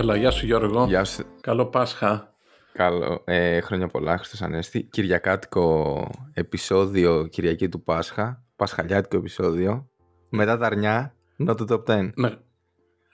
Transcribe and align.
Έλα, 0.00 0.16
γεια 0.16 0.30
σου 0.30 0.46
Γιώργο. 0.46 0.84
Γεια 0.86 1.04
σου. 1.04 1.24
Καλό 1.40 1.66
Πάσχα. 1.66 2.34
Καλό. 2.72 3.22
Ε, 3.24 3.60
χρόνια 3.60 3.86
πολλά, 3.86 4.16
Χριστός 4.16 4.42
Ανέστη. 4.42 4.82
Κυριακάτικο 4.82 6.10
επεισόδιο 6.32 7.26
Κυριακή 7.26 7.68
του 7.68 7.82
Πάσχα. 7.82 8.42
Πασχαλιάτικο 8.56 9.16
επεισόδιο. 9.16 9.88
Μετά 10.28 10.56
τα 10.56 10.66
αρνιά, 10.66 11.14
not 11.46 11.54
the 11.56 11.66
top 11.66 11.84
10. 11.84 12.10
Ναι. 12.14 12.30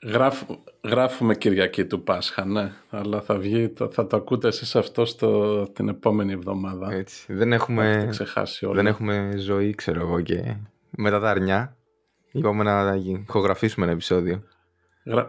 Γράφ, 0.05 0.43
γράφουμε 0.85 1.35
Κυριακή 1.35 1.85
του 1.85 2.03
Πάσχα, 2.03 2.45
ναι. 2.45 2.73
Αλλά 2.91 3.21
θα 3.21 3.37
βγει, 3.39 3.73
θα, 3.77 3.89
θα 3.89 4.07
το 4.07 4.17
ακούτε 4.17 4.49
εσείς 4.49 4.77
αυτό 4.77 5.05
στο, 5.05 5.63
την 5.73 5.89
επόμενη 5.89 6.33
εβδομάδα. 6.33 6.93
Έτσι. 6.93 7.33
Δεν 7.33 7.53
έχουμε, 7.53 8.07
ξεχάσει 8.11 8.67
όλα. 8.67 8.75
δεν 8.75 8.87
έχουμε 8.87 9.33
ζωή, 9.37 9.75
ξέρω 9.75 10.01
εγώ, 10.01 10.21
και 10.21 10.57
μετά 10.91 11.21
τα 11.21 11.31
αρνιά. 11.31 11.77
Είπαμε 12.33 12.63
να 12.63 12.95
ηχογραφήσουμε 12.95 13.85
ένα 13.85 13.95
επεισόδιο. 13.95 14.43
Γρα... 15.05 15.29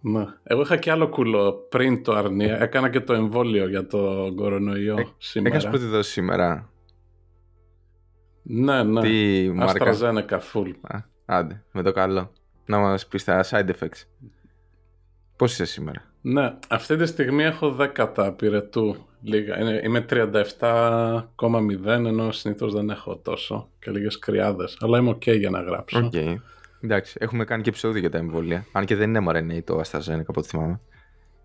Ναι. 0.00 0.26
Εγώ 0.42 0.60
είχα 0.60 0.76
και 0.76 0.90
άλλο 0.90 1.08
κουλό 1.08 1.52
πριν 1.52 2.02
το 2.02 2.12
αρνία. 2.12 2.62
Έκανα 2.62 2.90
και 2.90 3.00
το 3.00 3.12
εμβόλιο 3.12 3.68
για 3.68 3.86
το 3.86 4.32
κορονοϊό 4.36 4.98
ε, 4.98 5.06
σήμερα. 5.18 5.56
Έκανες 5.56 5.78
πρώτη 5.78 5.92
δόση 5.92 6.10
σήμερα. 6.10 6.70
Ναι, 8.42 8.82
ναι. 8.82 9.00
Τι 9.00 9.50
μάρκας; 9.54 9.74
Αστραζένεκα 9.74 10.40
full. 10.52 10.72
Α, 10.80 10.98
άντε, 11.24 11.64
με 11.72 11.82
το 11.82 11.92
καλό. 11.92 12.32
Να 12.66 12.78
μας 12.78 13.06
πεις 13.06 13.24
τα 13.24 13.44
side 13.50 13.68
effects. 13.68 14.04
Πώς 15.36 15.52
είσαι 15.52 15.64
σήμερα; 15.64 16.04
Ναι, 16.20 16.54
αυτή 16.68 16.96
τη 16.96 17.06
στιγμή 17.06 17.44
έχω 17.44 17.76
10 17.80 18.12
τα 18.14 18.32
πυρετού. 18.32 18.96
Λίγα. 19.22 19.80
Είμαι 19.82 20.04
37,0 20.10 21.86
ενώ 21.86 22.32
συνήθως 22.32 22.74
δεν 22.74 22.90
έχω 22.90 23.16
τόσο 23.16 23.68
και 23.78 23.90
λίγες 23.90 24.18
κρυάδες. 24.18 24.76
Αλλά 24.80 24.98
είμαι 24.98 25.10
ok 25.10 25.38
για 25.38 25.50
να 25.50 25.60
γράψω. 25.60 26.10
Okay. 26.12 26.36
Εντάξει, 26.80 27.16
έχουμε 27.20 27.44
κάνει 27.44 27.62
και 27.62 27.68
επεισόδιο 27.68 28.00
για 28.00 28.10
τα 28.10 28.18
εμβόλια. 28.18 28.66
Αν 28.72 28.84
και 28.84 28.96
δεν 28.96 29.14
είναι 29.14 29.26
mRNA 29.28 29.62
το 29.64 29.80
AstraZeneca 29.80 30.24
από 30.26 30.40
ό,τι 30.40 30.48
θυμάμαι. 30.48 30.80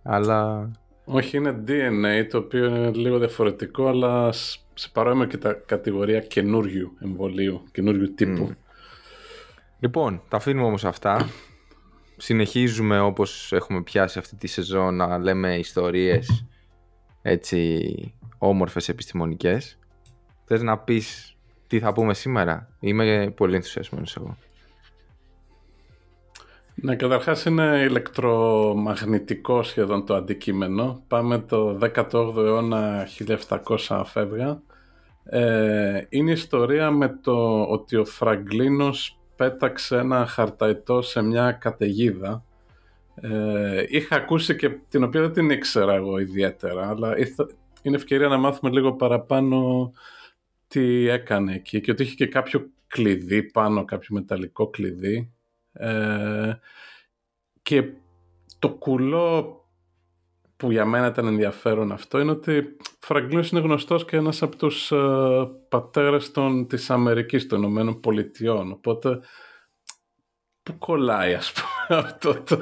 Αλλά. 0.03 0.71
Όχι, 1.05 1.37
είναι 1.37 1.63
DNA 1.67 2.27
το 2.29 2.37
οποίο 2.37 2.65
είναι 2.65 2.91
λίγο 2.91 3.17
διαφορετικό, 3.17 3.87
αλλά 3.87 4.31
σε 4.73 4.89
παρόμοια 4.93 5.25
και 5.25 5.37
τα 5.37 5.53
κατηγορία 5.53 6.19
καινούριου 6.19 6.97
εμβολίου, 7.01 7.63
καινούριου 7.71 8.13
τύπου. 8.13 8.55
Λοιπόν, 9.79 10.21
τα 10.27 10.37
αφήνουμε 10.37 10.65
όμως 10.67 10.85
αυτά. 10.85 11.29
Συνεχίζουμε 12.17 12.99
όπως 12.99 13.51
έχουμε 13.53 13.81
πιάσει 13.81 14.19
αυτή 14.19 14.35
τη 14.35 14.47
σεζόν 14.47 14.95
να 14.95 15.17
λέμε 15.17 15.57
ιστορίες 15.57 16.45
έτσι 17.21 18.13
όμορφες 18.37 18.89
επιστημονικές. 18.89 19.79
Θες 20.45 20.61
να 20.61 20.77
πεις 20.77 21.37
τι 21.67 21.79
θα 21.79 21.93
πούμε 21.93 22.13
σήμερα; 22.13 22.69
Είμαι 22.79 23.33
πολύ 23.35 23.55
ενθουσιασμένος 23.55 24.15
εγώ. 24.15 24.37
Ναι, 26.81 26.95
καταρχάς 26.95 27.45
είναι 27.45 27.85
ηλεκτρομαγνητικό 27.89 29.63
σχεδόν 29.63 30.05
το 30.05 30.15
αντικείμενο. 30.15 31.03
Πάμε 31.07 31.37
το 31.37 31.77
18ο 31.81 32.37
αιώνα 32.37 33.07
1700 33.87 34.01
φεύγα. 34.05 34.61
Ε, 35.23 36.01
είναι 36.09 36.31
ιστορία 36.31 36.91
με 36.91 37.19
το 37.21 37.61
ότι 37.61 37.95
ο 37.95 38.05
Φραγκλίνος 38.05 39.18
πέταξε 39.39 39.97
ένα 39.97 40.25
χαρταϊτό 40.25 41.01
σε 41.01 41.21
μια 41.21 41.51
καταιγίδα. 41.51 42.45
Ε, 43.15 43.83
είχα 43.87 44.15
ακούσει 44.15 44.55
και 44.55 44.69
την 44.69 45.03
οποία 45.03 45.21
δεν 45.21 45.33
την 45.33 45.49
ήξερα 45.49 45.93
εγώ 45.93 46.19
ιδιαίτερα, 46.19 46.89
αλλά 46.89 47.15
είναι 47.81 47.95
ευκαιρία 47.95 48.27
να 48.27 48.37
μάθουμε 48.37 48.71
λίγο 48.71 48.93
παραπάνω 48.93 49.91
τι 50.67 51.07
έκανε 51.07 51.53
εκεί 51.53 51.81
και 51.81 51.91
ότι 51.91 52.03
είχε 52.03 52.15
και 52.15 52.27
κάποιο 52.27 52.69
κλειδί 52.87 53.43
πάνω, 53.43 53.85
κάποιο 53.85 54.15
μεταλλικό 54.15 54.69
κλειδί 54.69 55.31
ε, 55.71 56.53
και 57.61 57.91
το 58.59 58.69
κουλό 58.69 59.63
που 60.59 60.71
για 60.71 60.85
μένα 60.85 61.07
ήταν 61.07 61.27
ενδιαφέρον 61.27 61.91
αυτό 61.91 62.19
είναι 62.19 62.31
ότι 62.31 62.77
Φραγκλίνος 62.99 63.49
είναι 63.49 63.59
γνωστός 63.59 64.05
και 64.05 64.17
ένας 64.17 64.41
από 64.41 64.55
τους 64.55 64.91
ε, 64.91 64.97
πατέρες 65.69 66.31
των, 66.31 66.67
της 66.67 66.89
Αμερικής, 66.89 67.47
των 67.47 67.59
Ηνωμένων 67.59 67.99
Πολιτειών. 67.99 68.71
Οπότε, 68.71 69.19
πού 70.63 70.77
κολλάει 70.77 71.33
ας 71.33 71.51
πούμε 71.51 71.99
αυτό 72.05 72.41
το... 72.41 72.59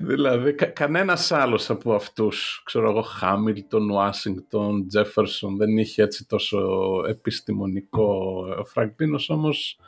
δηλαδή, 0.00 0.54
κα, 0.54 0.66
κανένας 0.66 1.32
άλλος 1.32 1.70
από 1.70 1.94
αυτούς, 1.94 2.62
ξέρω 2.64 2.90
εγώ, 2.90 3.02
Χάμιλτον, 3.02 3.90
Ουάσιγκτον, 3.90 4.88
Τζέφερσον, 4.88 5.56
δεν 5.56 5.78
είχε 5.78 6.02
έτσι 6.02 6.26
τόσο 6.26 6.58
επιστημονικό. 7.08 8.38
Ο 8.58 8.64
Φραγκλίνος 8.64 9.30
όμως 9.30 9.78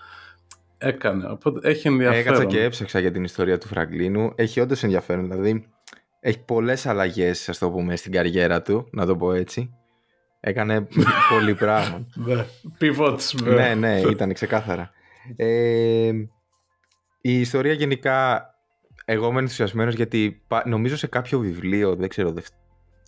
έκανε. 0.79 1.27
Οπότε 1.31 1.69
έχει 1.69 1.89
ενδιαφέρον. 1.89 2.21
Έκατσα 2.21 2.45
και 2.45 2.63
έψαξα 2.63 2.99
για 2.99 3.13
την 3.13 3.25
ιστορία 3.25 3.59
του 3.59 3.67
Φραγκλίνου. 3.67 4.33
Έχει 4.35 4.61
όντως 4.61 4.83
ενδιαφέρον. 4.83 5.31
Δηλαδή, 5.31 5.71
έχει 6.21 6.45
πολλές 6.45 6.87
αλλαγές, 6.87 7.49
ας 7.49 7.59
το 7.59 7.71
πούμε, 7.71 7.97
στην 7.97 8.13
καριέρα 8.13 8.63
του, 8.63 8.89
να 8.91 9.07
το 9.07 9.17
πω 9.17 9.33
έτσι. 9.33 9.75
Έκανε 10.41 10.89
πολύ 11.31 11.55
πράγμα. 11.55 12.07
Ναι, 12.27 12.45
pivots, 12.81 13.43
ναι, 13.43 13.75
ναι, 13.75 14.01
ήταν 14.01 14.33
ξεκάθαρα. 14.33 14.91
Ε, 15.37 16.13
η 17.21 17.41
ιστορία 17.41 17.73
γενικά, 17.73 18.45
εγώ 19.05 19.29
είμαι 19.29 19.41
ενθουσιασμένος 19.41 19.95
γιατί 19.95 20.43
νομίζω 20.65 20.97
σε 20.97 21.07
κάποιο 21.07 21.39
βιβλίο, 21.39 21.97
δεν 21.97 22.09
ξέρω, 22.09 22.35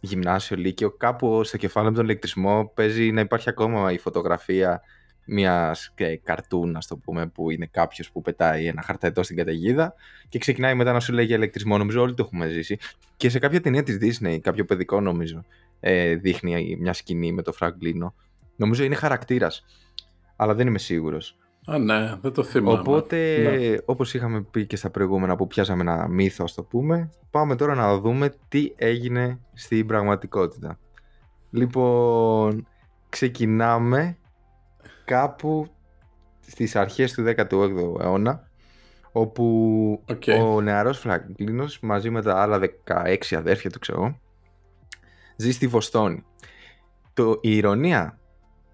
γυμνάσιο, 0.01 0.57
λύκειο, 0.57 0.91
κάπου 0.91 1.45
στο 1.45 1.57
κεφάλαιο 1.57 1.91
με 1.91 1.97
τον 1.97 2.07
ηλεκτρισμό 2.07 2.73
παίζει 2.75 3.11
να 3.11 3.21
υπάρχει 3.21 3.49
ακόμα 3.49 3.93
η 3.93 3.99
φωτογραφία 3.99 4.83
μιας 5.25 5.95
καρτούν, 6.25 6.77
ας 6.77 6.87
το 6.87 6.97
πούμε, 6.97 7.27
που 7.27 7.51
είναι 7.51 7.69
κάποιος 7.71 8.11
που 8.11 8.23
πετάει 8.23 8.67
ένα 8.67 8.83
χαρταετό 8.83 9.23
στην 9.23 9.37
καταιγίδα 9.37 9.95
και 10.29 10.39
ξεκινάει 10.39 10.75
μετά 10.75 10.93
να 10.93 11.01
σου 11.01 11.13
λέει 11.13 11.25
για 11.25 11.37
ηλεκτρισμό. 11.37 11.79
Νομίζω 11.79 12.01
όλοι 12.01 12.15
το 12.15 12.23
έχουμε 12.27 12.49
ζήσει. 12.49 12.79
Και 13.17 13.29
σε 13.29 13.39
κάποια 13.39 13.61
ταινία 13.61 13.83
της 13.83 13.99
Disney, 14.01 14.39
κάποιο 14.39 14.65
παιδικό 14.65 15.01
νομίζω, 15.01 15.45
ε, 15.81 16.15
δείχνει 16.15 16.77
μια 16.81 16.93
σκηνή 16.93 17.33
με 17.33 17.43
το 17.43 17.53
Φραγκλίνο. 17.53 18.15
Νομίζω 18.57 18.85
είναι 18.85 18.95
χαρακτήρας. 18.95 19.65
Αλλά 20.37 20.55
δεν 20.55 20.67
είμαι 20.67 20.79
σίγουρος. 20.79 21.37
Α, 21.67 21.79
ναι, 21.79 22.17
δεν 22.21 22.33
το 22.33 22.43
θυμάμαι. 22.43 22.79
Οπότε, 22.79 23.39
ναι. 23.39 23.77
όπως 23.85 24.15
είχαμε 24.15 24.43
πει 24.51 24.67
και 24.67 24.77
στα 24.77 24.91
προηγούμενα 24.91 25.37
που 25.37 25.47
πιάσαμε 25.47 25.81
ένα 25.81 26.09
μύθο, 26.09 26.45
ας 26.45 26.55
το 26.55 26.63
πούμε, 26.63 27.11
πάμε 27.31 27.57
τώρα 27.57 27.75
να 27.75 27.99
δούμε 27.99 28.35
τι 28.49 28.73
έγινε 28.77 29.39
στην 29.53 29.87
πραγματικότητα. 29.87 30.79
Λοιπόν, 31.51 32.67
ξεκινάμε 33.09 34.17
κάπου 35.05 35.67
στις 36.47 36.77
αρχές 36.77 37.13
του 37.13 37.25
18ου 37.37 38.01
αιώνα 38.01 38.51
όπου 39.13 40.05
ο 40.43 40.61
νεαρός 40.61 40.99
Φραγκλίνος 40.99 41.81
μαζί 41.81 42.11
με 42.11 42.23
τα 42.23 42.43
άλλα 42.43 42.61
16 42.85 43.17
αδέρφια 43.37 43.71
του 43.71 43.79
ξέρω 43.79 44.21
ζει 45.37 45.53
στη 45.53 45.67
Βοστόνη. 45.67 46.25
Το, 47.15 47.39
η 47.41 47.57
ηρωνία 47.57 48.19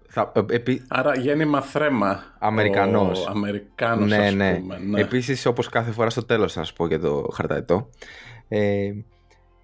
θα, 0.07 0.31
ε, 0.35 0.55
επί... 0.55 0.81
Άρα 0.87 1.15
γέννημα 1.15 1.61
θρέμα. 1.61 2.23
Αμερικανός. 2.39 3.25
Ο 3.25 3.29
Αμερικάνος 3.29 4.09
ναι, 4.09 4.17
ας 4.17 4.33
ναι. 4.33 4.55
πούμε. 4.59 4.77
Ναι. 4.77 5.01
Επίσης 5.01 5.45
όπως 5.45 5.69
κάθε 5.69 5.91
φορά 5.91 6.09
στο 6.09 6.25
τέλος 6.25 6.53
θα 6.53 6.59
σας 6.59 6.73
πω 6.73 6.87
για 6.87 6.99
το 6.99 7.29
χαρταετό. 7.33 7.89
Ε, 8.47 8.91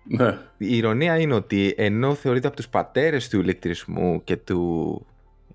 ναι. 0.03 0.37
Η 0.57 0.77
ηρωνία 0.77 1.19
είναι 1.19 1.33
ότι 1.33 1.73
ενώ 1.77 2.13
θεωρείται 2.13 2.47
από 2.47 2.55
τους 2.55 2.69
πατέρες 2.69 3.29
του 3.29 3.39
ηλεκτρισμού 3.39 4.23
και 4.23 4.37
του 4.37 5.05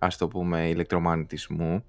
ας 0.01 0.17
το 0.17 0.29
πούμε, 0.29 0.69
ηλεκτρομαγνητισμού. 0.69 1.85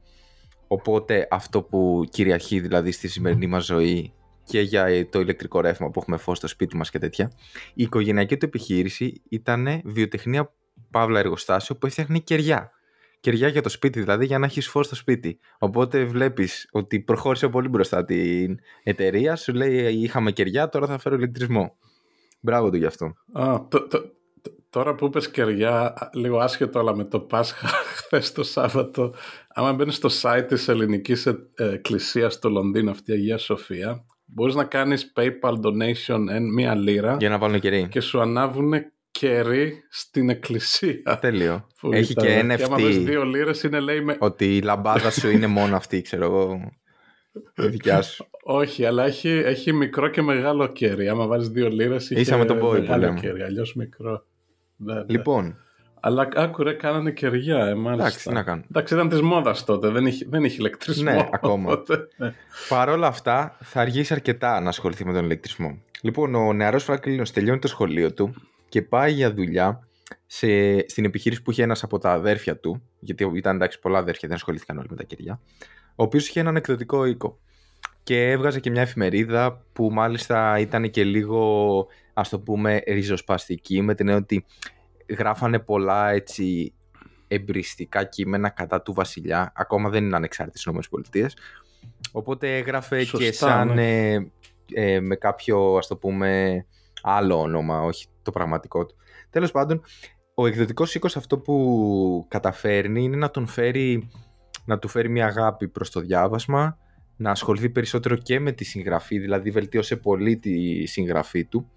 Οπότε 0.67 1.27
αυτό 1.31 1.61
που 1.61 2.03
κυριαρχεί 2.09 2.59
δηλαδή 2.59 2.91
στη 2.91 3.07
σημερινή 3.07 3.47
μας 3.47 3.65
ζωή 3.65 4.13
και 4.43 4.61
για 4.61 5.09
το 5.09 5.19
ηλεκτρικό 5.19 5.61
ρεύμα 5.61 5.89
που 5.89 5.99
έχουμε 5.99 6.17
φως 6.17 6.37
στο 6.37 6.47
σπίτι 6.47 6.75
μας 6.77 6.89
και 6.89 6.99
τέτοια, 6.99 7.31
η 7.73 7.83
οικογενειακή 7.83 8.37
του 8.37 8.45
επιχείρηση 8.45 9.21
ήταν 9.29 9.81
βιοτεχνία 9.83 10.53
παύλα 10.91 11.19
εργοστάσιο 11.19 11.75
που 11.75 11.85
έφτιαχνε 11.85 12.19
κεριά. 12.19 12.71
Κεριά 13.19 13.47
για 13.47 13.61
το 13.61 13.69
σπίτι, 13.69 13.99
δηλαδή 13.99 14.25
για 14.25 14.39
να 14.39 14.45
έχεις 14.45 14.67
φως 14.67 14.85
στο 14.85 14.95
σπίτι. 14.95 15.39
Οπότε 15.59 16.03
βλέπεις 16.03 16.67
ότι 16.71 16.99
προχώρησε 16.99 17.49
πολύ 17.49 17.67
μπροστά 17.67 18.05
την 18.05 18.59
εταιρεία, 18.83 19.35
σου 19.35 19.53
λέει 19.53 19.93
είχαμε 19.93 20.31
κεριά, 20.31 20.69
τώρα 20.69 20.87
θα 20.87 20.97
φέρω 20.97 21.15
ηλεκτρισμό. 21.15 21.77
Μπράβο 22.39 22.69
του 22.69 22.77
γι' 22.77 22.85
αυτό. 22.85 23.13
Α, 23.31 23.67
το, 23.69 23.87
το, 23.87 24.11
Τώρα 24.69 24.95
που 24.95 25.05
είπες 25.05 25.29
κεριά, 25.29 25.93
λίγο 26.13 26.37
άσχετο 26.37 26.79
αλλά 26.79 26.95
με 26.95 27.03
το 27.03 27.19
Πάσχα 27.19 27.67
χθες 27.97 28.31
το 28.31 28.43
Σάββατο, 28.43 29.13
άμα 29.53 29.73
μπαίνεις 29.73 29.95
στο 29.95 30.09
site 30.21 30.45
της 30.47 30.67
ελληνικής 30.67 31.25
ε, 31.25 31.47
εκκλησίας 31.55 32.33
στο 32.33 32.49
Λονδίνο, 32.49 32.91
αυτή 32.91 33.11
η 33.11 33.13
Αγία 33.13 33.37
Σοφία, 33.37 34.05
μπορείς 34.25 34.55
να 34.55 34.63
κάνεις 34.63 35.11
PayPal 35.15 35.53
donation 35.53 36.25
εν 36.29 36.43
μία 36.43 36.75
λίρα 36.75 37.17
για 37.19 37.29
να 37.29 37.37
βάλουν 37.37 37.59
κερί. 37.59 37.87
και 37.87 37.99
σου 37.99 38.21
ανάβουν 38.21 38.73
κερί 39.11 39.83
στην 39.89 40.29
εκκλησία. 40.29 41.17
Τέλειο. 41.21 41.67
Έχει 41.91 42.13
και 42.13 42.39
NFT. 42.39 42.55
Και 42.57 42.63
άμα 42.63 42.77
δύο 42.77 43.23
λίρες 43.23 43.63
είναι 43.63 43.79
λέει 43.79 44.01
με... 44.01 44.15
Ότι 44.19 44.55
η 44.55 44.61
λαμπάδα 44.61 45.11
σου 45.11 45.29
είναι 45.29 45.47
μόνο 45.47 45.75
αυτή, 45.75 46.01
ξέρω 46.01 46.25
εγώ. 46.25 46.71
Η 47.57 47.67
δικιά 47.67 48.01
σου. 48.01 48.25
όχι, 48.61 48.85
αλλά 48.85 49.05
έχει, 49.05 49.29
έχει 49.29 49.73
μικρό 49.73 50.07
και 50.07 50.21
μεγάλο 50.21 50.67
κέρι. 50.67 51.09
Άμα 51.09 51.27
βάλεις 51.27 51.49
δύο 51.49 51.69
λίρες, 51.69 52.09
Είσαι 52.09 52.37
με 52.37 52.45
τον 52.45 52.59
boy 52.63 52.79
μεγάλο 52.79 53.13
κέρι. 53.13 53.41
Αλλιώς 53.41 53.75
μικρό. 53.75 54.25
Ναι, 54.83 54.93
ναι. 54.93 55.03
Λοιπόν. 55.07 55.55
Αλλά 55.99 56.27
άκουρε, 56.35 56.73
κάνανε 56.73 57.11
κεριά, 57.11 57.65
ε, 57.65 57.73
μάλιστα. 57.73 58.05
Εντάξει, 58.05 58.27
τι 58.27 58.33
να 58.33 58.43
κάνω. 58.43 58.63
Εντάξει, 58.69 58.93
ήταν 58.93 59.09
της 59.09 59.21
μόδας 59.21 59.63
τότε. 59.63 59.89
Δεν 59.89 60.05
είχε, 60.05 60.25
δεν 60.29 60.43
είχε 60.43 60.55
ηλεκτρισμό. 60.59 61.11
Ναι, 61.11 61.29
ακόμα. 61.31 61.71
Οπότε, 61.73 62.07
ναι. 62.17 62.33
Παρ' 62.69 62.89
όλα 62.89 63.07
αυτά, 63.07 63.57
θα 63.59 63.81
αργήσει 63.81 64.13
αρκετά 64.13 64.59
να 64.59 64.69
ασχοληθεί 64.69 65.05
με 65.05 65.13
τον 65.13 65.23
ηλεκτρισμό. 65.23 65.77
Λοιπόν, 66.01 66.35
ο 66.35 66.53
νεαρός 66.53 66.83
Φράγκλινο 66.83 67.23
τελειώνει 67.33 67.59
το 67.59 67.67
σχολείο 67.67 68.13
του 68.13 68.33
και 68.69 68.81
πάει 68.81 69.11
για 69.11 69.33
δουλειά 69.33 69.87
σε, 70.25 70.79
στην 70.89 71.05
επιχείρηση 71.05 71.41
που 71.41 71.51
είχε 71.51 71.63
ένας 71.63 71.83
από 71.83 71.97
τα 71.97 72.11
αδέρφια 72.11 72.57
του, 72.57 72.81
γιατί 72.99 73.31
ήταν 73.33 73.55
εντάξει 73.55 73.79
πολλά 73.79 73.97
αδέρφια, 73.97 74.27
δεν 74.27 74.37
ασχολήθηκαν 74.37 74.77
όλοι 74.77 74.87
με 74.89 74.95
τα 74.95 75.03
κεριά, 75.03 75.39
ο 75.95 76.03
οποίος 76.03 76.27
είχε 76.27 76.39
έναν 76.39 76.55
εκδοτικό 76.55 77.05
οίκο. 77.05 77.39
Και 78.03 78.29
έβγαζε 78.29 78.59
και 78.59 78.69
μια 78.69 78.81
εφημερίδα 78.81 79.65
που 79.73 79.89
μάλιστα 79.91 80.59
ήταν 80.59 80.89
και 80.89 81.03
λίγο, 81.03 81.87
ας 82.13 82.29
το 82.29 82.39
πούμε, 82.39 82.81
ριζοσπαστική, 82.87 83.81
με 83.81 83.95
την 83.95 84.07
έννοια 84.07 84.23
ότι 84.23 84.45
γράφανε 85.17 85.59
πολλά 85.59 86.09
έτσι 86.09 86.73
εμπριστικά 87.27 88.03
κείμενα 88.03 88.49
κατά 88.49 88.81
του 88.81 88.93
βασιλιά. 88.93 89.51
Ακόμα 89.55 89.89
δεν 89.89 90.03
είναι 90.03 90.15
ανεξάρτητες 90.15 90.65
ΗΠΑ. 90.65 91.29
Οπότε 92.11 92.57
έγραφε 92.57 93.03
Σωστά, 93.03 93.25
και 93.25 93.31
σαν 93.31 93.73
ναι. 93.73 94.13
ε, 94.13 94.31
ε, 94.73 94.99
με 94.99 95.15
κάποιο, 95.15 95.75
ας 95.75 95.87
το 95.87 95.97
πούμε, 95.97 96.65
άλλο 97.01 97.39
όνομα, 97.39 97.81
όχι 97.81 98.07
το 98.21 98.31
πραγματικό 98.31 98.85
του. 98.85 98.95
Τέλος 99.29 99.51
πάντων, 99.51 99.81
ο 100.33 100.47
εκδοτικός 100.47 100.95
οίκος 100.95 101.17
αυτό 101.17 101.37
που 101.37 102.25
καταφέρνει 102.27 103.03
είναι 103.03 103.17
να 103.17 103.29
τον 103.29 103.47
φέρει, 103.47 104.09
να 104.65 104.79
του 104.79 104.87
φέρει 104.87 105.09
μια 105.09 105.25
αγάπη 105.25 105.67
προς 105.67 105.91
το 105.91 105.99
διάβασμα, 105.99 106.77
να 107.15 107.31
ασχοληθεί 107.31 107.69
περισσότερο 107.69 108.15
και 108.15 108.39
με 108.39 108.51
τη 108.51 108.63
συγγραφή, 108.63 109.19
δηλαδή 109.19 109.51
βελτίωσε 109.51 109.95
πολύ 109.95 110.37
τη 110.37 110.85
συγγραφή 110.85 111.45
του 111.45 111.71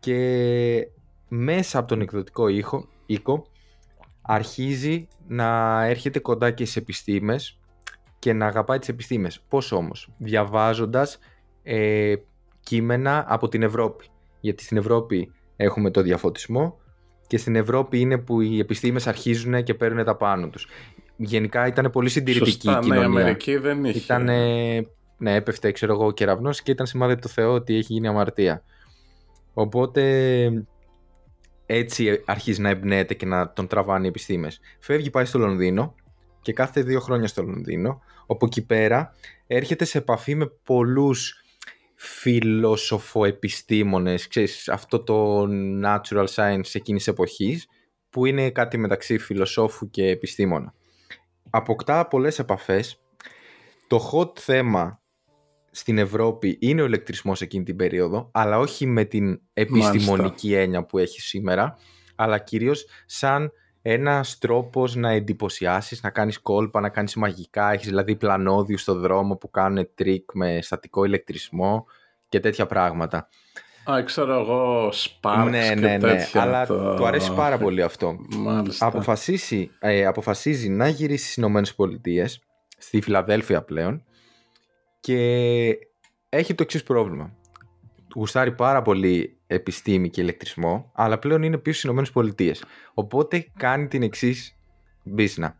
και 0.00 0.88
μέσα 1.28 1.78
από 1.78 1.88
τον 1.88 2.00
εκδοτικό 2.00 2.48
ήχο, 2.48 2.88
οίκο 3.06 3.46
αρχίζει 4.22 5.08
να 5.28 5.80
έρχεται 5.84 6.18
κοντά 6.18 6.50
και 6.50 6.64
στις 6.64 6.76
επιστήμες 6.76 7.58
και 8.18 8.32
να 8.32 8.46
αγαπάει 8.46 8.78
τις 8.78 8.88
επιστήμες. 8.88 9.40
Πώς 9.48 9.72
όμως, 9.72 10.08
διαβάζοντας 10.18 11.18
ε, 11.62 12.14
κείμενα 12.60 13.24
από 13.28 13.48
την 13.48 13.62
Ευρώπη. 13.62 14.04
Γιατί 14.40 14.62
στην 14.62 14.76
Ευρώπη 14.76 15.32
έχουμε 15.56 15.90
το 15.90 16.02
διαφωτισμό 16.02 16.78
και 17.26 17.38
στην 17.38 17.56
Ευρώπη 17.56 18.00
είναι 18.00 18.18
που 18.18 18.40
οι 18.40 18.58
επιστήμες 18.58 19.06
αρχίζουν 19.06 19.62
και 19.62 19.74
παίρνουν 19.74 20.04
τα 20.04 20.16
πάνω 20.16 20.48
τους. 20.48 20.68
Γενικά 21.16 21.66
ήταν 21.66 21.90
πολύ 21.90 22.08
συντηρητική 22.08 22.50
Σωστά, 22.50 22.70
η 22.72 22.74
ναι, 22.74 22.80
η 22.80 22.98
κοινωνία. 22.98 23.20
Αμερική 23.20 23.56
δεν 23.56 23.84
είχε. 23.84 23.98
Ήταν, 23.98 24.24
ναι, 25.18 25.34
έπεφτε, 25.34 25.72
ξέρω 25.72 25.92
εγώ, 25.92 26.06
ο 26.06 26.10
κεραυνός 26.10 26.62
και 26.62 26.70
ήταν 26.70 26.86
σημάδι 26.86 27.12
από 27.12 27.22
το 27.22 27.28
Θεό 27.28 27.52
ότι 27.52 27.74
έχει 27.74 27.92
γίνει 27.92 28.08
αμαρτία. 28.08 28.62
Οπότε 29.52 30.64
έτσι 31.66 32.22
αρχίζει 32.26 32.60
να 32.60 32.68
εμπνέεται 32.68 33.14
και 33.14 33.26
να 33.26 33.52
τον 33.52 33.66
τραβάνε 33.66 34.04
οι 34.04 34.08
επιστήμες. 34.08 34.60
Φεύγει, 34.80 35.10
πάει 35.10 35.24
στο 35.24 35.38
Λονδίνο 35.38 35.94
και 36.42 36.52
κάθε 36.52 36.82
δύο 36.82 37.00
χρόνια 37.00 37.26
στο 37.26 37.42
Λονδίνο, 37.42 38.00
όπου 38.26 38.46
εκεί 38.46 38.66
πέρα 38.66 39.14
έρχεται 39.46 39.84
σε 39.84 39.98
επαφή 39.98 40.34
με 40.34 40.46
πολλούς 40.46 41.44
φιλοσοφοεπιστήμονες, 41.94 44.28
ξέρεις, 44.28 44.68
αυτό 44.68 45.02
το 45.02 45.46
natural 45.84 46.26
science 46.34 46.70
εκείνης 46.72 47.06
εποχής, 47.06 47.68
που 48.10 48.26
είναι 48.26 48.50
κάτι 48.50 48.78
μεταξύ 48.78 49.18
φιλοσόφου 49.18 49.90
και 49.90 50.08
επιστήμονα. 50.08 50.74
Αποκτά 51.50 52.06
πολλές 52.06 52.38
επαφές. 52.38 53.00
Το 53.86 54.10
hot 54.12 54.38
θέμα 54.38 54.99
στην 55.70 55.98
Ευρώπη 55.98 56.58
είναι 56.60 56.82
ο 56.82 56.84
ηλεκτρισμός 56.84 57.40
εκείνη 57.40 57.64
την 57.64 57.76
περίοδο, 57.76 58.30
αλλά 58.32 58.58
όχι 58.58 58.86
με 58.86 59.04
την 59.04 59.40
επιστημονική 59.52 60.54
έννοια 60.54 60.84
που 60.84 60.98
έχει 60.98 61.20
σήμερα, 61.20 61.76
αλλά 62.14 62.38
κυρίως 62.38 62.86
σαν 63.06 63.52
ένας 63.82 64.38
τρόπος 64.38 64.94
να 64.94 65.10
εντυπωσιάσεις, 65.10 66.02
να 66.02 66.10
κάνεις 66.10 66.40
κόλπα, 66.40 66.80
να 66.80 66.88
κάνεις 66.88 67.14
μαγικά, 67.14 67.72
έχεις 67.72 67.86
δηλαδή 67.86 68.16
πλανόδιους 68.16 68.80
στο 68.80 68.94
δρόμο 68.94 69.36
που 69.36 69.50
κάνουν 69.50 69.88
τρικ 69.94 70.30
με 70.32 70.58
στατικό 70.62 71.04
ηλεκτρισμό 71.04 71.86
και 72.28 72.40
τέτοια 72.40 72.66
πράγματα. 72.66 73.28
Α, 73.90 74.02
ξέρω 74.02 74.40
εγώ, 74.40 74.88
sparks 74.88 75.46
ναι, 75.50 75.68
και 75.68 75.74
ναι, 75.74 75.90
ναι, 75.90 75.98
τέτοια. 75.98 76.42
αλλά 76.42 76.66
το... 76.66 76.94
του 76.94 77.06
αρέσει 77.06 77.32
πάρα 77.32 77.58
πολύ 77.58 77.82
αυτό. 77.82 78.16
Μάλιστα. 78.36 78.86
Αποφασίσει, 78.86 79.70
ε, 79.78 80.06
αποφασίζει 80.06 80.68
να 80.68 80.88
γυρίσει 80.88 81.24
στις 81.24 81.36
Ηνωμένες 81.36 81.74
Πολιτείες, 81.74 82.40
στη 82.78 83.00
Φιλαδέλφια 83.00 83.62
πλέον, 83.62 84.04
και 85.00 85.78
έχει 86.28 86.54
το 86.54 86.62
εξής 86.62 86.82
πρόβλημα. 86.82 87.34
Γουστάρει 88.14 88.52
πάρα 88.52 88.82
πολύ 88.82 89.36
επιστήμη 89.46 90.10
και 90.10 90.20
ηλεκτρισμό, 90.20 90.90
αλλά 90.94 91.18
πλέον 91.18 91.42
είναι 91.42 91.56
πίσω 91.58 91.72
στις 91.72 91.84
Ηνωμένες 91.84 92.10
Πολιτείες. 92.10 92.64
Οπότε 92.94 93.46
κάνει 93.56 93.86
την 93.86 94.02
εξής 94.02 94.58
μπίσνα. 95.02 95.58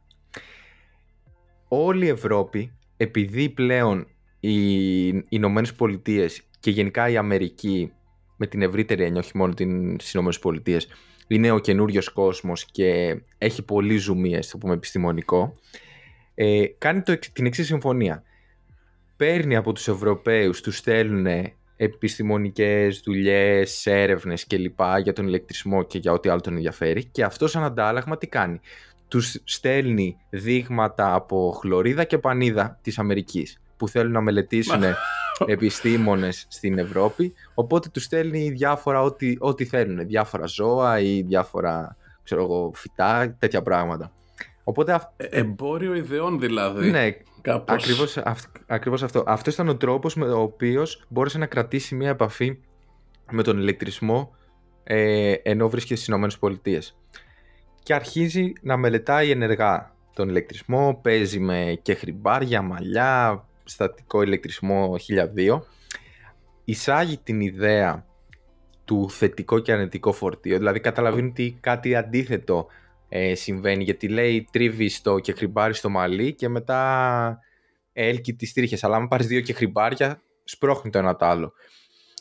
Όλη 1.69 2.05
η 2.07 2.09
Ευρώπη, 2.09 2.73
επειδή 2.97 3.49
πλέον 3.49 4.07
οι 4.41 5.07
Ηνωμένες 5.29 5.75
Πολιτείες 5.75 6.43
και 6.61 6.71
γενικά 6.71 7.09
η 7.09 7.17
Αμερική 7.17 7.93
με 8.37 8.47
την 8.47 8.63
ευρύτερη 8.63 9.05
έννοια, 9.05 9.21
όχι 9.21 9.37
μόνο 9.37 9.55
τις 9.97 10.13
Ηνωμένες 10.13 10.39
Πολιτείες, 10.39 10.89
είναι 11.27 11.51
ο 11.51 11.59
καινούριος 11.59 12.09
κόσμος 12.09 12.65
και 12.65 13.21
έχει 13.39 13.63
πολύ 13.63 13.97
ζουμί, 13.97 14.39
το 14.51 14.59
πούμε 14.59 14.75
επιστημονικό, 14.75 15.57
ε, 16.35 16.67
κάνει 16.79 17.03
το, 17.03 17.13
εξ- 17.13 17.33
την 17.33 17.47
εξής 17.47 17.67
συμφωνία. 17.67 18.23
Παίρνει 19.21 19.57
από 19.57 19.73
τους 19.73 19.89
Ευρωπαίους, 19.89 20.61
τους 20.61 20.77
στέλνουν 20.77 21.53
επιστημονικές 21.77 23.03
δουλειές, 23.05 23.87
έρευνες 23.87 24.47
κλπ. 24.47 24.81
για 25.03 25.13
τον 25.13 25.27
ηλεκτρισμό 25.27 25.83
και 25.83 25.99
για 25.99 26.13
ό,τι 26.13 26.29
άλλο 26.29 26.41
τον 26.41 26.55
ενδιαφέρει 26.55 27.05
και 27.05 27.25
αυτό 27.25 27.49
σαν 27.49 27.65
αντάλλαγμα 27.65 28.19
τι 28.19 28.27
κάνει; 28.27 28.61
Τους 29.09 29.41
στέλνει 29.45 30.17
δείγματα 30.31 31.15
από 31.15 31.57
χλωρίδα 31.61 32.05
και 32.05 32.19
πανίδα 32.19 32.79
της 32.83 32.99
Αμερικής 32.99 33.61
που 33.77 33.89
θέλουν 33.89 34.13
να 34.13 34.21
μελετήσουν 34.21 34.83
επιστήμονες 35.47 36.47
στην 36.49 36.79
Ευρώπη 36.79 37.35
οπότε 37.55 37.89
τους 37.89 38.03
στέλνει 38.03 38.51
διάφορα 38.51 39.03
ό,τι, 39.03 39.37
ό,τι 39.39 39.65
θέλουν, 39.65 40.07
διάφορα 40.07 40.47
ζώα 40.47 41.01
ή 41.01 41.23
διάφορα 41.23 41.97
ξέρω 42.25 42.43
εγώ, 42.43 42.73
φυτά, 42.75 43.37
τέτοια 43.39 43.63
πράγματα. 43.63 44.13
Οπότε 44.71 44.93
αυ- 44.93 45.09
Ε, 45.17 45.27
Εμπόριο 45.31 45.95
ιδεών 45.95 46.41
δηλαδή. 46.41 46.91
ναι, 46.91 47.11
Κάπως... 47.41 47.75
Ακριβώς, 47.85 48.17
αυ- 48.17 48.57
ακριβώς 48.67 49.03
αυτό. 49.03 49.25
Αυτός 49.27 49.55
ήταν 49.55 49.69
ο 49.69 49.77
τρόπος 49.77 50.15
με 50.15 50.27
ο 50.29 50.41
οποίος 50.41 51.05
μπόρεσε 51.09 51.39
να 51.39 51.47
κρατήσει 51.47 51.95
μια 51.95 52.09
επαφή 52.09 52.59
με 53.31 53.43
τον 53.43 53.59
ηλεκτρισμό 53.59 54.35
ε, 54.85 55.33
ενώ 55.43 55.69
βρίσκεται 55.69 55.95
στις 55.95 56.09
Ηνωμένες 56.09 56.39
Πολιτείες. 56.39 56.99
Και 57.83 57.95
αρχίζει 57.95 58.53
να 58.61 58.77
μελετάει 58.77 59.31
ενεργά 59.31 59.95
τον 60.15 60.29
ηλεκτρισμό, 60.29 60.99
παίζει 61.03 61.39
με 61.39 61.79
και 61.83 61.95
χρυμπάρια, 61.95 62.63
μαλλιά, 62.63 63.45
στατικό 63.65 64.23
ηλεκτρισμό 64.23 64.95
1002. 65.57 65.61
Εισάγει 66.65 67.19
την 67.19 67.41
ιδέα 67.41 68.05
του 68.85 69.11
θετικό 69.11 69.59
και 69.59 69.73
αρνητικό 69.73 70.13
φορτίο, 70.13 70.57
δηλαδή 70.59 70.81
καταλαβαίνει 70.81 71.29
ότι 71.29 71.57
κάτι 71.61 71.95
αντίθετο 71.95 72.67
ε, 73.13 73.35
συμβαίνει 73.35 73.85
γιατί 73.85 74.09
λέει 74.09 74.49
τρίβει 74.53 75.01
το 75.03 75.19
και 75.19 75.33
χρυμπάρι 75.33 75.75
στο 75.75 75.89
μαλλί 75.89 76.35
και 76.35 76.49
μετά 76.49 77.39
έλκει 77.93 78.35
τις 78.35 78.53
τρίχες 78.53 78.85
αλλά 78.85 78.97
αν 78.97 79.09
πάρεις 79.09 79.27
δύο 79.27 79.41
και 79.41 79.53
χρυμπάρια 79.53 80.23
σπρώχνει 80.45 80.91
το 80.91 80.99
ένα 80.99 81.17
το 81.17 81.27
άλλο 81.27 81.53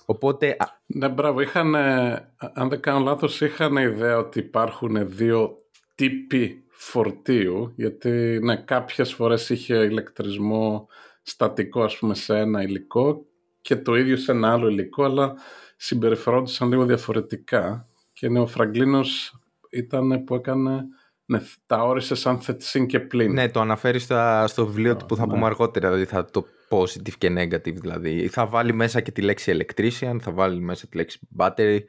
οπότε 0.06 0.56
α, 0.60 0.66
Ναι, 0.86 1.10
μπράβο. 1.10 1.42
Είχαν, 1.42 1.76
ε, 1.76 2.34
αν 2.54 2.70
δεν 2.70 2.80
κάνω 2.80 3.00
λάθος, 3.00 3.42
είχαν 3.42 3.76
ιδέα 3.76 4.18
ότι 4.18 4.40
υπάρχουν 4.40 5.10
δύο 5.10 5.56
τύποι 5.96 6.64
φορτίου, 6.70 7.74
γιατί 7.76 8.40
ναι, 8.42 8.56
κάποιες 8.56 9.14
φορές 9.14 9.50
είχε 9.50 9.76
ηλεκτρισμό 9.76 10.88
στατικό, 11.22 11.84
ας 11.84 11.98
πούμε, 11.98 12.16
σε 12.16 12.38
ένα 12.38 12.62
υλικό 12.62 13.26
και 13.62 13.76
το 13.76 13.96
ίδιο 13.96 14.18
σε 14.18 14.32
ένα 14.32 14.52
άλλο 14.52 14.68
υλικό, 14.68 15.04
αλλά 15.04 15.34
συμπεριφερόντουσαν 15.78 16.70
λίγο 16.70 16.86
διαφορετικά. 16.86 17.88
Και 18.14 18.30
ναι, 18.30 18.40
ο 18.40 18.48
Φραγκλίνος 18.48 19.39
ήταν 19.70 20.24
που 20.24 20.36
έκανε, 20.36 20.82
ναι, 21.26 21.42
τα 21.66 21.84
όρισε 21.84 22.16
σαν 22.16 22.40
θε- 22.40 22.62
συν 22.62 22.86
και 22.86 23.00
πλήν. 23.00 23.32
ναι 23.34 23.50
το 23.50 23.60
αναφέρεις 23.60 24.04
στα, 24.04 24.48
στο 24.48 24.66
βιβλίο 24.66 24.96
του 24.96 25.06
που 25.06 25.16
θα 25.16 25.26
ναι. 25.26 25.34
πούμε 25.34 25.46
αργότερα 25.46 25.88
δηλαδή 25.88 26.06
θα 26.06 26.26
το 26.26 26.46
positive 26.70 27.14
και 27.18 27.28
negative 27.38 27.74
δηλαδή 27.76 28.28
θα 28.28 28.46
βάλει 28.46 28.74
μέσα 28.74 29.02
και 29.02 29.12
τη 29.12 29.22
λέξη 29.22 29.58
electrician 29.60 30.18
θα 30.22 30.32
βάλει 30.32 30.60
μέσα 30.62 30.88
τη 30.88 30.98
λέξη 30.98 31.20
battery 31.38 31.80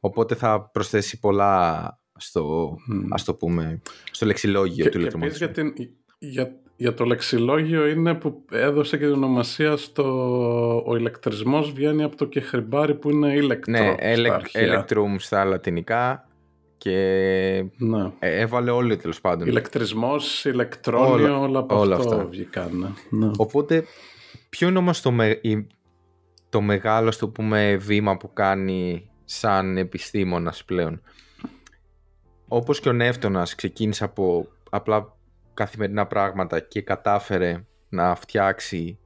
οπότε 0.00 0.34
θα 0.34 0.70
προσθέσει 0.72 1.18
πολλά 1.18 1.94
στο, 2.16 2.74
Μμ. 2.86 3.12
ας 3.12 3.24
το 3.24 3.34
πούμε, 3.34 3.80
στο 4.10 4.26
λεξιλόγιο 4.26 4.84
Και, 4.84 4.90
του 4.90 4.98
και 4.98 5.04
επίσης 5.06 5.38
ηλεκτρομαγνητισμού. 5.38 5.72
για, 5.74 5.86
την, 5.86 5.96
για, 6.18 6.52
για 6.76 6.94
το 6.94 7.04
λεξιλόγιο 7.04 7.86
είναι 7.86 8.14
που 8.14 8.44
έδωσε 8.50 8.96
και 8.96 9.04
την 9.04 9.14
ονομασία 9.14 9.76
στο 9.76 10.04
ο 10.86 10.96
ηλεκτρισμός 10.96 11.72
βγαίνει 11.72 12.02
από 12.02 12.16
το 12.16 12.24
κεχριμπάρι 12.24 12.94
που 12.94 13.10
είναι 13.10 13.32
ηλεκτρο 13.34 13.72
Ναι, 13.72 13.94
στα 13.96 13.96
elec- 14.00 14.30
αρχαία. 14.34 14.84
electrum 14.88 15.14
στα 15.18 15.44
λατινικά 15.44 16.28
και 16.80 17.64
Ναι. 17.76 18.12
ε, 18.18 18.40
έβαλε 18.40 18.70
όλο 18.70 18.96
τέλος 18.96 19.20
πάντων. 19.20 19.48
Ηλεκτρισμός, 19.48 20.44
ηλεκτρόνιο, 20.44 21.26
όλα, 21.26 21.38
Όλα- 21.38 21.58
από 21.58 21.78
όλα 21.80 21.96
αυτό 21.96 22.08
αυτά. 22.14 22.24
βγήκαν. 22.26 22.94
Ναι. 23.10 23.30
Οπότε 23.36 23.84
Ποιο 24.48 24.68
είναι 24.68 24.78
όμως 24.78 25.00
το, 25.00 25.12
το 26.48 26.60
μεγάλο, 26.60 27.10
στο 27.10 27.28
πούμε, 27.28 27.76
βήμα 27.76 28.16
που 28.16 28.32
κάνει 28.32 29.10
σαν 29.24 29.76
επιστήμονας 29.76 30.64
πλέον; 30.64 31.02
Όπως 32.48 32.80
και 32.80 32.88
ο 32.88 32.92
Νεύτωνας 32.92 33.54
ξεκίνησε 33.54 34.04
από 34.04 34.46
απλά 34.70 35.16
καθημερινά 35.54 36.06
πράγματα 36.06 36.60
και 36.60 36.82
κατάφερε 36.82 37.64
να 37.88 38.14
φτιάξει 38.14 38.98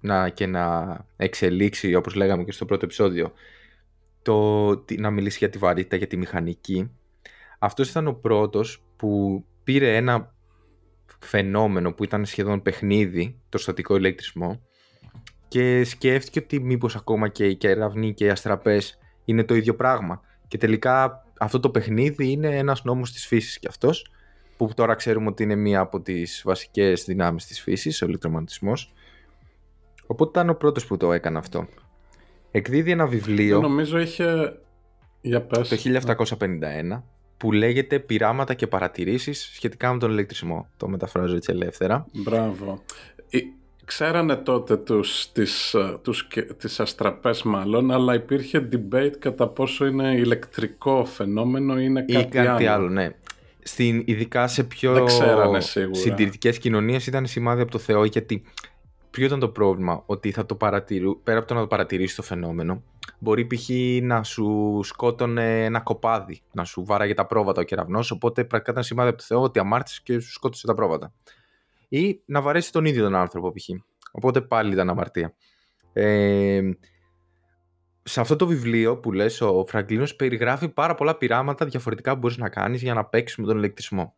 να, 0.00 0.28
και 0.28 0.46
να 0.46 0.96
εξελίξει, 1.16 1.94
όπως 1.94 2.14
λέγαμε 2.14 2.44
και 2.44 2.52
στο 2.52 2.64
πρώτο 2.64 2.84
επεισόδιο, 2.84 3.32
το, 4.22 4.68
να 4.98 5.10
μιλήσει 5.10 5.38
για 5.38 5.48
τη 5.48 5.58
βαρύτητα, 5.58 5.96
για 5.96 6.06
τη 6.06 6.16
μηχανική. 6.16 6.90
Αυτός 7.58 7.90
ήταν 7.90 8.06
ο 8.06 8.12
πρώτος 8.12 8.82
που 8.96 9.44
πήρε 9.64 9.96
ένα 9.96 10.34
φαινόμενο 11.18 11.92
που 11.92 12.04
ήταν 12.04 12.24
σχεδόν 12.24 12.62
παιχνίδι, 12.62 13.40
το 13.48 13.58
στατικό 13.58 13.96
ηλεκτρισμό, 13.96 14.62
και 15.48 15.84
σκέφτηκε 15.84 16.38
ότι 16.38 16.60
μήπως 16.60 16.96
ακόμα 16.96 17.28
και 17.28 17.46
οι 17.46 17.56
κεραυνοί 17.56 18.14
και 18.14 18.24
οι 18.24 18.30
αστραπές 18.30 18.98
είναι 19.24 19.44
το 19.44 19.54
ίδιο 19.54 19.74
πράγμα. 19.74 20.20
Και 20.48 20.58
τελικά 20.58 21.24
αυτό 21.38 21.60
το 21.60 21.70
παιχνίδι 21.70 22.30
είναι 22.30 22.56
ένας 22.56 22.84
νόμος 22.84 23.12
της 23.12 23.26
φύσης 23.26 23.58
και 23.58 23.68
αυτός, 23.68 24.10
που 24.56 24.70
τώρα 24.74 24.94
ξέρουμε 24.94 25.28
ότι 25.28 25.42
είναι 25.42 25.54
μία 25.54 25.80
από 25.80 26.00
τις 26.00 26.42
βασικές 26.44 27.04
δυνάμεις 27.04 27.46
της 27.46 27.60
φύσης, 27.60 28.02
ο 28.02 28.06
ηλεκτρομαγνητισμός. 28.06 28.92
Οπότε 30.06 30.30
ήταν 30.30 30.50
ο 30.50 30.54
πρώτος 30.54 30.86
που 30.86 30.96
το 30.96 31.12
έκανε 31.12 31.38
αυτό. 31.38 31.68
Εκδίδει 32.50 32.90
ένα 32.90 33.06
βιβλίο... 33.06 33.60
νομίζω 33.60 33.98
είχε... 33.98 34.58
Για 35.20 35.42
πες. 35.42 35.68
Το 35.68 35.76
1751 36.38 37.02
που 37.38 37.52
λέγεται 37.52 37.98
«Πειράματα 37.98 38.54
και 38.54 38.66
παρατηρήσεις 38.66 39.50
σχετικά 39.54 39.92
με 39.92 39.98
τον 39.98 40.10
ηλεκτρισμό». 40.10 40.68
Το 40.76 40.88
μεταφράζω 40.88 41.36
έτσι 41.36 41.52
ελεύθερα. 41.52 42.06
Μπράβο. 42.12 42.82
Ξέρανε 43.84 44.36
τότε 44.36 44.76
τους, 44.76 45.32
τις, 45.32 45.74
τους, 46.02 46.28
τις 46.58 46.80
αστραπές 46.80 47.42
μάλλον, 47.42 47.90
αλλά 47.90 48.14
υπήρχε 48.14 48.68
debate 48.72 49.12
κατά 49.18 49.48
πόσο 49.48 49.86
είναι 49.86 50.14
ηλεκτρικό 50.16 51.04
φαινόμενο 51.04 51.80
ή 51.80 51.82
είναι 51.84 52.00
κάτι, 52.00 52.36
ή 52.36 52.44
κάτι 52.44 52.66
άλλο. 52.66 52.88
ναι. 52.88 53.10
Στην, 53.62 54.02
ειδικά 54.06 54.48
σε 54.48 54.64
πιο 54.64 55.06
συντηρητικές 55.90 56.58
κοινωνίες 56.58 57.06
ήταν 57.06 57.26
σημάδι 57.26 57.62
από 57.62 57.70
το 57.70 57.78
Θεό 57.78 58.04
γιατί 58.04 58.42
ποιο 59.10 59.24
ήταν 59.24 59.38
το 59.38 59.48
πρόβλημα, 59.48 60.02
ότι 60.06 60.30
θα 60.30 60.46
το 60.46 60.54
παρατηρού, 60.54 61.22
πέρα 61.22 61.38
από 61.38 61.48
το 61.48 61.54
να 61.54 61.60
το 61.60 61.66
παρατηρήσει 61.66 62.16
το 62.16 62.22
φαινόμενο, 62.22 62.82
μπορεί 63.18 63.46
π.χ. 63.46 63.68
να 64.02 64.22
σου 64.22 64.80
σκότωνε 64.82 65.64
ένα 65.64 65.80
κοπάδι, 65.80 66.42
να 66.52 66.64
σου 66.64 66.84
βάραγε 66.84 67.14
τα 67.14 67.26
πρόβατα 67.26 67.60
ο 67.60 67.64
κεραυνός. 67.64 68.10
Οπότε 68.10 68.44
πρακτικά 68.44 68.72
ήταν 68.72 68.84
σημάδι 68.84 69.08
από 69.08 69.18
το 69.18 69.24
Θεό 69.24 69.42
ότι 69.42 69.58
αμάρτησε 69.58 70.00
και 70.04 70.18
σου 70.18 70.32
σκότωσε 70.32 70.66
τα 70.66 70.74
πρόβατα. 70.74 71.12
Ή 71.88 72.20
να 72.24 72.40
βαρέσει 72.40 72.72
τον 72.72 72.84
ίδιο 72.84 73.02
τον 73.02 73.14
άνθρωπο 73.14 73.52
π.χ. 73.52 73.68
Οπότε 74.12 74.40
πάλι 74.40 74.72
ήταν 74.72 74.90
αμαρτία. 74.90 75.34
Ε, 75.92 76.60
σε 78.02 78.20
αυτό 78.20 78.36
το 78.36 78.46
βιβλίο 78.46 78.98
που 78.98 79.12
λες, 79.12 79.40
ο 79.40 79.64
Φραγκλίνος 79.66 80.16
περιγράφει 80.16 80.68
πάρα 80.68 80.94
πολλά 80.94 81.16
πειράματα 81.16 81.66
διαφορετικά 81.66 82.12
που 82.12 82.18
μπορείς 82.18 82.36
να 82.36 82.48
κάνεις 82.48 82.82
για 82.82 82.94
να 82.94 83.04
παίξεις 83.04 83.36
με 83.36 83.46
τον 83.46 83.56
ηλεκτρισμό. 83.56 84.16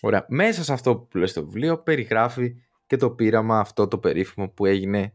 Ωραία. 0.00 0.26
Μέσα 0.28 0.64
σε 0.64 0.72
αυτό 0.72 0.96
που 0.96 1.18
λες 1.18 1.32
το 1.32 1.44
βιβλίο 1.44 1.78
περιγράφει 1.78 2.54
και 2.86 2.96
το 2.96 3.10
πείραμα 3.10 3.58
αυτό 3.58 3.88
το 3.88 3.98
περίφημο 3.98 4.48
που 4.48 4.66
έγινε. 4.66 5.14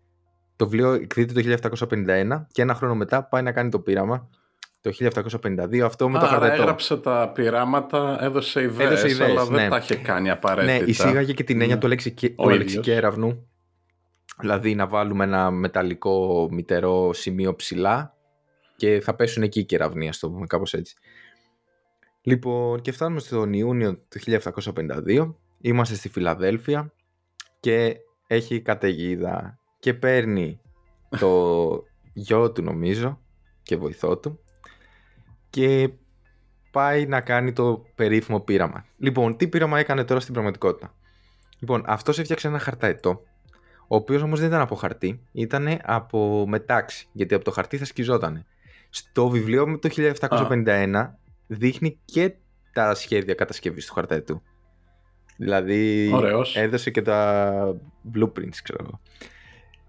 Το 0.62 0.68
βιβλίο 0.68 0.94
εκδίδεται 0.94 1.60
το 1.70 1.88
1751 2.08 2.46
και 2.52 2.62
ένα 2.62 2.74
χρόνο 2.74 2.96
μετά 2.96 3.24
πάει 3.24 3.42
να 3.42 3.52
κάνει 3.52 3.70
το 3.70 3.80
πείραμα 3.80 4.30
το 4.82 4.92
1752 5.00 5.80
αυτό 5.80 6.10
με 6.10 6.20
το 6.20 6.26
χαρτετό. 6.26 6.54
έγραψε 6.54 6.98
τα 6.98 7.32
πειράματα, 7.34 8.18
έδωσε 8.24 8.62
ιδέες, 8.62 8.90
έδωσε 8.90 9.10
ιδέες 9.10 9.30
αλλά 9.30 9.50
ναι. 9.50 9.58
δεν 9.58 9.70
τα 9.70 9.78
είχε 9.78 9.96
κάνει 9.96 10.30
απαραίτητα. 10.30 10.74
Ναι, 10.74 10.90
εισήγαγε 10.90 11.34
και 11.34 11.44
την 11.44 11.62
έννοια 11.62 11.76
ναι. 11.76 11.82
του, 11.82 11.88
λεξικέ, 11.88 12.30
του 12.30 12.50
λεξικέραυνου. 12.50 13.48
Δηλαδή 14.40 14.76
να 14.76 14.88
βάλουμε 14.88 15.24
ένα 15.24 15.52
μεταλλικό 15.52 16.48
μητερό 16.52 17.14
σημείο 17.14 17.56
ψηλά 17.56 18.16
και 18.76 19.02
θα 19.04 19.16
πέσουν 19.16 19.44
εκεί 19.44 19.60
οι 19.60 19.66
κεραυνοί, 19.66 20.08
ας 20.08 20.20
το 20.20 20.30
πούμε 20.30 20.46
κάπως 20.46 20.74
έτσι. 20.74 20.96
Λοιπόν, 22.22 22.82
και 22.82 22.92
φτάνουμε 22.92 23.20
στον 23.20 23.54
Ιούνιο 23.54 23.94
του 23.96 24.20
1752. 25.06 25.34
Είμαστε 25.62 25.96
στη 25.96 26.10
Φιλαδέλφια 26.10 26.94
και 27.60 27.96
έχει 28.28 28.62
καταιγίδα 28.62 29.61
και 29.82 29.94
παίρνει 29.94 30.60
το 31.20 31.84
γιο 32.14 32.52
του 32.52 32.62
νομίζω 32.62 33.20
και 33.64 33.78
βοηθό 33.78 34.18
του 34.18 34.40
και 35.50 35.90
πάει 36.72 37.06
να 37.06 37.22
κάνει 37.22 37.54
το 37.54 37.86
περίφημο 37.96 38.40
πείραμα. 38.40 38.86
Λοιπόν, 38.98 39.38
τι 39.38 39.48
πείραμα 39.48 39.80
έκανε 39.80 40.04
τώρα 40.04 40.20
στην 40.20 40.34
πραγματικότητα; 40.34 40.96
Λοιπόν, 41.60 41.84
αυτός 41.86 42.20
έφτιαξε 42.20 42.48
ένα 42.48 42.60
χαρταετό, 42.60 43.24
ο 43.88 43.96
οποίος 43.96 44.22
όμως 44.22 44.40
δεν 44.40 44.48
ήταν 44.48 44.62
από 44.62 44.76
χαρτί, 44.76 45.22
ήταν 45.32 45.80
από 45.84 46.46
μετάξι, 46.48 47.08
γιατί 47.12 47.34
από 47.34 47.44
το 47.44 47.52
χαρτί 47.52 47.78
θα 47.78 47.86
σκιζότανε. 47.86 48.46
Στο 48.90 49.30
βιβλίο 49.30 49.68
με 49.68 49.78
το 49.78 49.90
1751 50.30 51.10
δείχνει 51.48 52.00
και 52.06 52.34
τα 52.74 52.96
σχέδια 52.96 53.34
κατασκευής 53.34 53.86
του 53.86 53.94
χαρταετού. 53.94 54.42
Δηλαδή 55.38 56.12
Ωραίος. 56.14 56.56
έδωσε 56.56 56.92
και 56.92 57.02
τα 57.02 57.76
blueprints, 58.14 58.56
ξέρω 58.64 58.84
εγώ. 58.84 59.00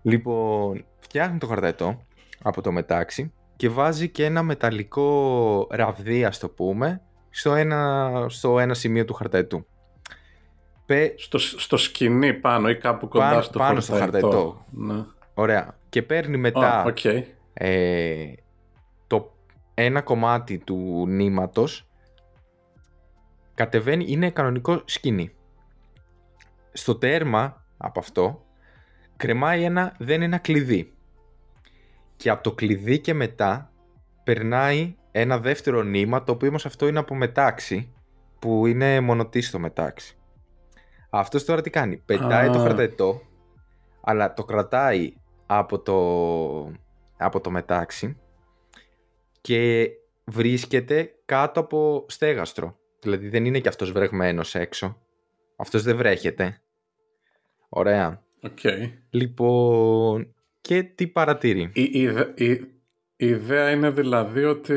Λοιπόν, 0.03 0.85
φτιάχνει 0.99 1.39
το 1.39 1.47
χαρταετό 1.47 2.03
από 2.43 2.63
το 2.63 2.73
μετάξι 2.73 3.33
και 3.57 3.69
βάζει 3.69 4.09
και 4.09 4.25
ένα 4.25 4.43
μεταλλικό 4.43 5.67
ραβδί, 5.71 6.25
ας 6.25 6.39
το 6.39 6.49
πούμε, 6.49 7.03
στο 7.31 7.55
ένα, 7.55 8.11
στο 8.29 8.59
ένα 8.59 8.75
σημείο 8.75 9.05
του 9.05 9.15
χαρταετού. 9.15 9.67
Στο, 11.17 11.39
στο 11.39 11.77
σκηνή 11.77 12.35
πάνω 12.35 12.69
ή 12.69 12.77
κάπου 12.77 13.09
κοντά 13.09 13.29
πάνω, 13.29 13.43
στο 13.43 13.59
πάνω 13.59 13.81
στο 13.81 13.95
χαρταετό. 13.95 14.65
Ναι. 14.71 15.05
Ωραία. 15.35 15.77
Και 15.89 16.03
παίρνει 16.03 16.37
μετά 16.37 16.85
okay. 16.87 17.23
ε, 17.53 18.33
το 19.07 19.33
ένα 19.75 20.03
κομμάτι 20.03 20.59
του 20.59 21.05
νήματος 21.09 21.89
κατεβαίνει, 23.55 24.05
είναι 24.09 24.31
κανονικό 24.31 24.83
σκηνή. 24.85 25.35
Στο 26.73 26.97
τέρμα 26.97 27.65
από 27.77 28.01
αυτό 28.01 28.45
κρεμάει 29.23 29.63
ένα, 29.63 29.95
δεν 29.99 30.15
είναι 30.15 30.25
ένα 30.25 30.39
κλειδί 30.39 30.93
και 32.17 32.31
από 32.31 32.43
το 32.43 32.53
κλειδί 32.53 33.01
και 33.01 33.15
μετά 33.15 33.73
περνάει 34.25 34.95
ένα 35.11 35.39
δεύτερο 35.39 35.83
νήμα, 35.83 36.23
το 36.23 36.33
οποίο 36.33 36.49
όμως 36.49 36.67
αυτό 36.67 36.87
είναι 36.87 36.99
από 36.99 37.15
μετάξι, 37.15 37.93
που 38.39 38.67
είναι 38.67 39.01
μονοτίστο 39.01 39.59
μετάξι. 39.59 40.17
Αυτός 41.11 41.45
τώρα 41.45 41.61
τι 41.61 41.71
κάνει, 41.71 41.97
πετάει 41.97 42.51
το 42.51 42.59
χαρταετό, 42.59 43.21
αλλά 44.01 44.35
το 44.35 44.45
κρατάει 44.45 45.15
από 45.47 45.79
το, 45.79 45.97
από 47.17 47.41
το 47.41 47.51
μετάξι 47.51 48.21
και 49.41 49.91
βρίσκεται 50.25 51.15
κάτω 51.25 51.61
από 51.61 52.05
στέγαστρο. 52.09 52.77
Δηλαδή 53.01 53.29
δεν 53.29 53.45
είναι 53.45 53.59
και 53.59 53.69
αυτός 53.69 53.93
βρεγμένος 53.93 54.55
έξω. 54.55 54.99
Αυτός 55.57 55.83
δεν 55.83 55.97
βρέχεται. 55.97 56.63
Ωραία. 57.69 58.22
Okay. 58.43 58.91
Λοιπόν, 59.11 60.35
και 60.61 60.83
τι 60.83 61.07
παρατηρεί; 61.07 61.71
Η, 61.75 61.83
η, 61.83 62.03
η, 62.35 62.51
η, 63.17 63.27
ιδέα 63.27 63.71
είναι 63.71 63.91
δηλαδή 63.91 64.45
ότι 64.45 64.75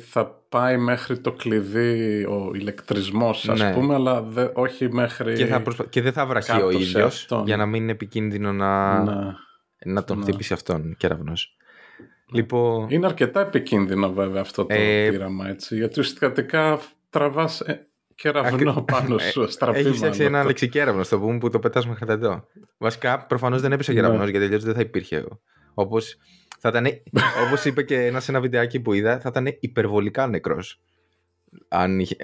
θα 0.00 0.44
πάει 0.48 0.76
μέχρι 0.76 1.18
το 1.18 1.32
κλειδί 1.32 2.24
ο 2.24 2.50
ηλεκτρισμός 2.54 3.48
ας 3.48 3.60
ναι. 3.60 3.72
πούμε, 3.72 3.94
αλλά 3.94 4.22
δε, 4.22 4.48
όχι 4.54 4.92
μέχρι... 4.92 5.34
Και, 5.34 5.46
θα 5.46 5.62
και 5.88 6.02
δεν 6.02 6.12
θα 6.12 6.26
βραχεί 6.26 6.62
ο 6.62 6.70
ίδιος 6.70 7.28
για 7.44 7.56
να 7.56 7.66
μην 7.66 7.82
είναι 7.82 7.92
επικίνδυνο 7.92 8.52
να, 8.52 9.02
ναι. 9.02 9.32
να 9.84 10.04
τον 10.04 10.18
ναι. 10.18 10.22
χτυπήσει 10.22 10.52
αυτόν 10.52 10.96
κεραυνός. 10.96 11.56
Λοιπόν... 12.32 12.86
Είναι 12.90 13.06
αρκετά 13.06 13.40
επικίνδυνο 13.40 14.12
βέβαια 14.12 14.40
αυτό 14.40 14.64
το 14.64 14.74
ε... 14.74 15.08
πείραμα 15.10 15.48
έτσι, 15.48 15.76
γιατί 15.76 16.00
ουσιαστικά 16.00 16.80
τραβάς 17.10 17.60
ε, 17.60 17.88
κεραυνό 18.14 18.84
πάνω 18.92 19.18
σου, 19.18 19.42
ε, 19.42 19.46
στραπή 19.50 19.78
Έχεις 19.78 19.96
φτιάξει 19.96 20.22
ένα 20.22 20.44
λεξικέραυνο 20.44 21.02
στο 21.02 21.18
πούμε 21.18 21.38
που 21.38 21.50
το 21.50 21.58
πετάς 21.58 21.86
με 21.86 21.94
χαρτατό. 21.94 22.48
Βασικά 22.78 23.26
προφανώς 23.26 23.60
δεν 23.60 23.72
έπεσε 23.72 23.90
ο 23.90 23.94
κεραυνός 23.94 24.24
ναι. 24.24 24.30
γιατί 24.30 24.44
αλλιώς 24.44 24.64
δεν 24.64 24.74
θα 24.74 24.80
υπήρχε 24.80 25.16
εγώ. 25.16 25.40
Όπως, 25.74 26.16
θα 26.58 26.68
ήταν, 26.68 26.86
όπως 27.46 27.64
είπε 27.64 27.82
και 27.82 28.06
ένας 28.06 28.24
σε 28.24 28.30
ένα 28.30 28.40
βιντεάκι 28.40 28.80
που 28.80 28.92
είδα, 28.92 29.20
θα 29.20 29.28
ήταν 29.28 29.56
υπερβολικά 29.60 30.26
νεκρός. 30.26 30.80
Αν 31.68 32.00
είχε... 32.00 32.16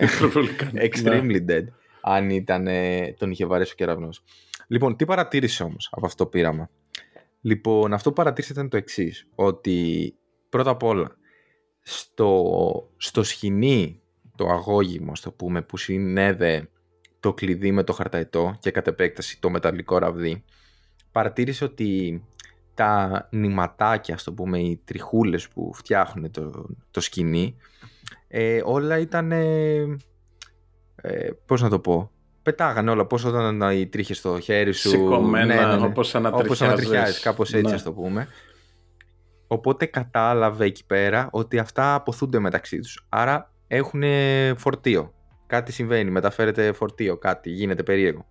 Extremely 0.75 1.41
dead. 1.49 1.65
Αν 2.01 2.31
ήταν, 2.31 2.69
τον 3.19 3.31
είχε 3.31 3.47
βαρέσει 3.47 3.73
ο 3.73 3.77
κεραυνός. 3.77 4.23
Λοιπόν, 4.67 4.97
τι 4.97 5.05
παρατήρησε 5.05 5.63
όμως 5.63 5.89
από 5.93 6.07
αυτό 6.07 6.25
το 6.25 6.31
πείραμα; 6.31 6.71
Λοιπόν, 7.41 7.93
αυτό 7.93 8.09
που 8.09 8.15
παρατήρησε 8.15 8.53
ήταν 8.53 8.69
το 8.69 8.77
εξής. 8.77 9.27
Ότι 9.35 10.15
πρώτα 10.49 10.71
απ' 10.71 10.83
όλα 10.83 11.17
στο, 11.81 12.93
στο 12.97 13.23
σχοινί 13.23 14.01
το 14.41 14.49
αγώγιμο, 14.49 15.17
στο 15.17 15.31
πούμε, 15.31 15.63
που 15.63 15.77
συνέδε 15.77 16.69
το 17.21 17.35
κλειδί 17.35 17.73
με 17.73 17.83
το 17.83 17.93
χαρταετό 17.93 18.57
και 18.61 18.71
κατ' 18.71 18.87
επέκταση 18.87 19.41
το 19.41 19.51
μεταλλικό 19.51 19.99
ραβδί, 19.99 20.45
παρατήρησε 21.13 21.65
ότι 21.65 22.23
τα 22.75 23.29
νηματάκια, 23.31 24.17
στο 24.17 24.33
πούμε, 24.33 24.59
οι 24.59 24.81
τριχούλες 24.85 25.49
που 25.49 25.71
φτιάχνουν 25.75 26.31
το, 26.31 26.67
το 26.91 27.01
σκηνή, 27.01 27.57
ε, 28.29 28.61
όλα 28.65 28.99
ήταν, 28.99 29.33
ε, 29.33 29.87
πώς 31.47 31.63
να 31.63 31.69
το 31.69 31.79
πω, 31.79 32.11
πετάγανε 32.43 32.91
όλα. 32.91 33.07
Πώς 33.07 33.25
όταν 33.25 33.71
οι 33.71 33.87
τρίχες 33.87 34.17
στο 34.17 34.41
χέρι 34.41 34.73
σου. 34.73 34.89
Σηκωμένα, 34.89 35.55
ναι, 35.55 35.67
ναι, 35.67 35.77
ναι. 35.77 35.87
όπως 35.87 36.15
Όπως 36.15 36.63
ανατριχιάζεις, 36.63 37.21
κάπως 37.21 37.53
έτσι 37.53 37.69
Ναι. 37.69 37.75
ας 37.75 37.83
το 37.83 37.93
πούμε. 37.93 38.29
Οπότε 39.47 39.87
κατάλαβε 39.87 40.65
εκεί 40.65 40.87
πέρα 40.87 41.29
ότι 41.33 41.59
αυτά 41.59 41.95
αποθούνται 41.95 42.39
μεταξύ 42.39 42.79
τους. 42.79 43.07
Άρα 43.09 43.53
έχουν 43.73 44.03
φορτίο. 44.57 45.13
Κάτι 45.47 45.73
συμβαίνει, 45.73 46.11
μεταφέρεται 46.11 46.73
φορτίο, 46.73 47.17
κάτι, 47.17 47.51
γίνεται 47.51 47.83
περίεργο. 47.83 48.27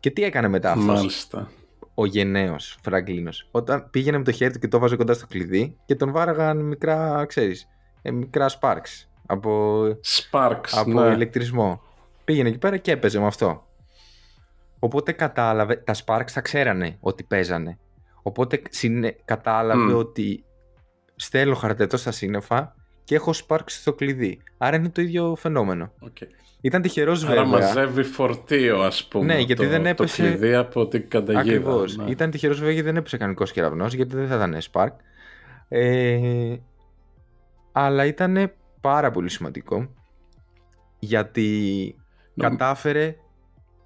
Και 0.00 0.10
τι 0.10 0.24
έκανε 0.24 0.48
μετά 0.48 0.70
αυτός; 0.70 0.84
Μάλιστα. 0.84 1.50
ο 1.94 2.06
γενναίος 2.06 2.78
Φραγκλίνος. 2.82 3.48
Όταν 3.50 3.90
πήγαινε 3.90 4.18
με 4.18 4.24
το 4.24 4.32
χέρι 4.32 4.52
του 4.52 4.58
και 4.58 4.68
το 4.68 4.78
βάζε 4.78 4.96
κοντά 4.96 5.14
στο 5.14 5.26
κλειδί 5.26 5.76
και 5.86 5.94
τον 5.94 6.12
βάραγαν 6.12 6.58
μικρά, 6.58 7.24
ξέρεις, 7.26 7.68
ε, 8.02 8.10
μικρά 8.10 8.46
sparks 8.60 9.06
από, 9.26 9.82
sparks, 10.30 10.68
από 10.70 11.00
ναι. 11.00 11.14
ηλεκτρισμό. 11.14 11.82
Πήγαινε 12.24 12.48
εκεί 12.48 12.58
πέρα 12.58 12.76
και 12.76 12.90
έπαιζε 12.90 13.18
με 13.20 13.26
αυτό. 13.26 13.66
Οπότε 14.78 15.12
κατάλαβε, 15.12 15.76
τα 15.76 15.94
sparks 16.04 16.30
τα 16.34 16.40
ξέρανε 16.40 16.96
ότι 17.00 17.22
παίζανε. 17.22 17.78
Οπότε 18.22 18.62
συνε- 18.70 19.16
κατάλαβε 19.24 19.92
Μμ. 19.92 19.96
ότι 19.96 20.44
στέλνω 21.16 21.54
χαρτετό 21.54 21.96
στα 21.96 22.10
σύννεφα 22.10 22.74
και 23.06 23.14
έχω 23.14 23.32
sparks 23.46 23.58
στο 23.66 23.92
κλειδί. 23.92 24.38
Άρα 24.58 24.76
είναι 24.76 24.88
το 24.88 25.00
ίδιο 25.02 25.34
φαινόμενο. 25.38 25.92
Οκ. 26.00 26.16
Ήταν 26.60 26.82
τυχερός 26.82 27.24
Άρα 27.24 27.34
βέβαια. 27.44 27.46
μαζεύει 27.60 28.02
φορτίο, 28.02 28.82
ας 28.82 29.04
πούμε. 29.04 29.24
Ναι, 29.24 29.38
γιατί 29.40 29.62
το, 29.62 29.68
δεν 29.68 29.86
έπεσε- 29.86 30.16
Το 30.24 30.28
κλειδί 30.38 30.54
από 30.54 30.86
την 30.88 31.08
καταγίδα. 31.08 31.40
Ακριβώς. 31.40 31.96
ναι. 31.96 32.10
Ήταν 32.10 32.30
τυχερός 32.30 32.56
βέβαια 32.58 32.72
γιατί 32.72 32.88
δεν 32.88 32.96
έπεσε 32.96 33.16
κανονικό 33.16 33.44
κεραυνός, 33.44 33.94
γιατί 33.94 34.16
δεν 34.16 34.26
θα 34.28 34.34
ήταν 34.34 34.56
spark. 34.72 34.90
Ε, 35.68 36.56
αλλά 37.72 38.04
ήταν 38.04 38.52
πάρα 38.80 39.10
πολύ 39.10 39.28
σημαντικό 39.28 39.88
γιατί 40.98 41.94
Νομ- 42.34 42.50
κατάφερε 42.50 43.16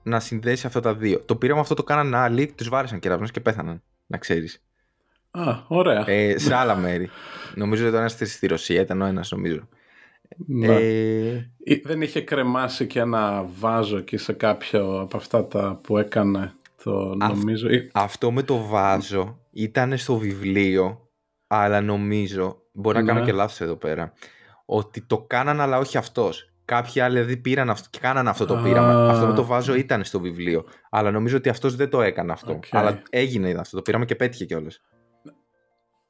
να 0.03 0.21
συνδέσει 0.21 0.67
αυτά 0.67 0.81
τα 0.81 0.95
δύο. 0.95 1.21
Το 1.25 1.37
πείραμα 1.37 1.61
αυτό 1.61 1.75
το 1.75 1.83
κάναν 1.83 2.15
άλλοι, 2.15 2.53
τους 2.57 2.69
βάρεσαν 2.69 2.99
κεραυνός 2.99 3.31
και 3.31 3.41
πέθαναν. 3.41 3.83
Να 4.07 4.19
ξέρεις. 4.19 4.62
Α, 5.30 5.52
ωραία. 5.68 6.04
Ε, 6.10 6.38
σε 6.38 6.54
άλλα 6.54 6.76
μέρη. 6.76 7.10
νομίζω 7.54 7.82
ότι 7.82 7.92
το 7.92 7.99
ένα 7.99 8.08
στη 8.08 8.46
Ρωσία 8.46 8.80
ήταν 8.80 9.00
ο 9.02 9.04
ένας, 9.04 9.30
νομίζω. 9.30 9.68
Ναι. 10.46 10.66
Ε, 10.66 11.50
Ή 11.64 11.75
Δεν 11.84 12.02
είχε 12.02 12.20
κρεμάσει 12.20 12.87
και 12.87 13.00
ένα 13.00 13.44
βάζο 13.58 13.96
εκεί 13.96 14.16
σε 14.16 14.32
κάποιο 14.32 15.00
από 15.00 15.16
αυτά 15.16 15.46
τα 15.46 15.80
που 15.82 15.99
έκανε 15.99 16.52
το 16.84 17.16
Αυ- 17.20 17.37
νομίζω. 17.37 17.68
Ή- 17.70 17.90
Αυτό 17.92 18.32
με 18.32 18.42
το 18.42 18.66
βάζο 18.66 19.38
ήταν 19.52 19.96
στο 19.96 20.16
βιβλίο, 20.16 21.08
αλλά 21.46 21.80
νομίζω, 21.80 22.56
μπορεί 22.72 22.99
να 22.99 23.04
κάνω 23.04 23.18
Ναι. 23.18 23.25
και 23.25 23.32
λάθος 23.32 23.60
εδώ 23.60 23.76
πέρα, 23.76 24.12
ότι 24.64 25.00
το 25.00 25.18
κάναν 25.18 25.60
αλλά 25.60 25.78
όχι 25.78 25.96
αυτός. 25.99 26.44
Κάποιοι 26.64 27.00
άλλοι 27.00 27.14
δηλαδή 27.14 27.37
πήραν 27.37 27.70
αυτό 27.70 27.88
και 27.90 27.99
κάναν 27.99 28.28
αυτό 28.28 28.46
το 28.46 28.56
Α. 28.56 28.62
πείραμα. 28.62 29.10
Αυτό 29.10 29.26
με 29.26 29.34
το 29.34 29.44
βάζο 29.44 29.75
ήταν 29.75 30.04
στο 30.04 30.20
βιβλίο. 30.20 30.64
Αλλά 30.90 31.10
νομίζω 31.10 31.37
ότι 31.37 31.49
αυτός 31.49 31.76
δεν 31.76 31.88
το 31.90 32.02
έκανε 32.02 32.32
αυτό. 32.32 32.52
Οκ. 32.52 32.64
Αλλά 32.70 33.02
έγινε 33.10 33.50
αυτό 33.58 33.76
το 33.76 33.82
πείραμα 33.82 34.04
και 34.04 34.14
πέτυχε 34.14 34.44
κιόλας. 34.44 34.80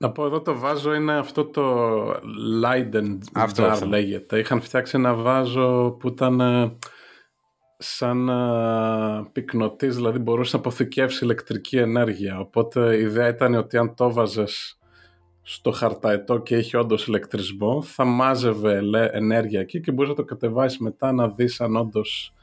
Να 0.02 0.10
πω 0.12 0.24
εδώ 0.24 0.40
το 0.40 0.58
βάζο 0.58 0.94
είναι 0.94 1.16
αυτό 1.18 1.44
το 1.44 2.00
Leiden 2.64 3.18
Αυτό, 3.32 3.64
jar 3.64 3.68
αυτό. 3.68 3.86
λέγεται. 3.86 4.38
Είχαν 4.38 4.60
φτιάξει 4.60 4.96
ένα 4.96 5.14
βάζο 5.14 5.96
που 5.98 6.08
ήταν 6.08 6.40
ε, 6.40 6.76
σαν 7.78 8.28
ε, 8.28 9.28
πυκνωτής, 9.32 9.96
δηλαδή 9.96 10.18
μπορούσε 10.18 10.56
να 10.56 10.62
αποθηκεύσει 10.62 11.24
ηλεκτρική 11.24 11.76
ενέργεια. 11.76 12.38
Οπότε 12.40 12.96
η 12.96 13.00
ιδέα 13.00 13.28
ήταν 13.28 13.54
ότι 13.54 13.76
αν 13.76 13.94
το 13.94 14.12
βάζες 14.12 14.78
στο 15.42 15.70
χαρταετό 15.70 16.38
και 16.38 16.56
είχε 16.56 16.76
όντως 16.76 17.06
ηλεκτρισμό, 17.06 17.82
θα 17.82 18.04
μάζευε 18.04 18.76
ελε- 18.76 19.14
ενέργεια 19.14 19.60
εκεί 19.60 19.80
και 19.80 19.92
μπορείς 19.92 20.10
να 20.10 20.16
το 20.16 20.24
κατεβάσεις 20.24 20.78
μετά 20.78 21.12
να 21.12 21.28
δεις 21.28 21.60
αν 21.60 21.76
όντως 21.76 22.34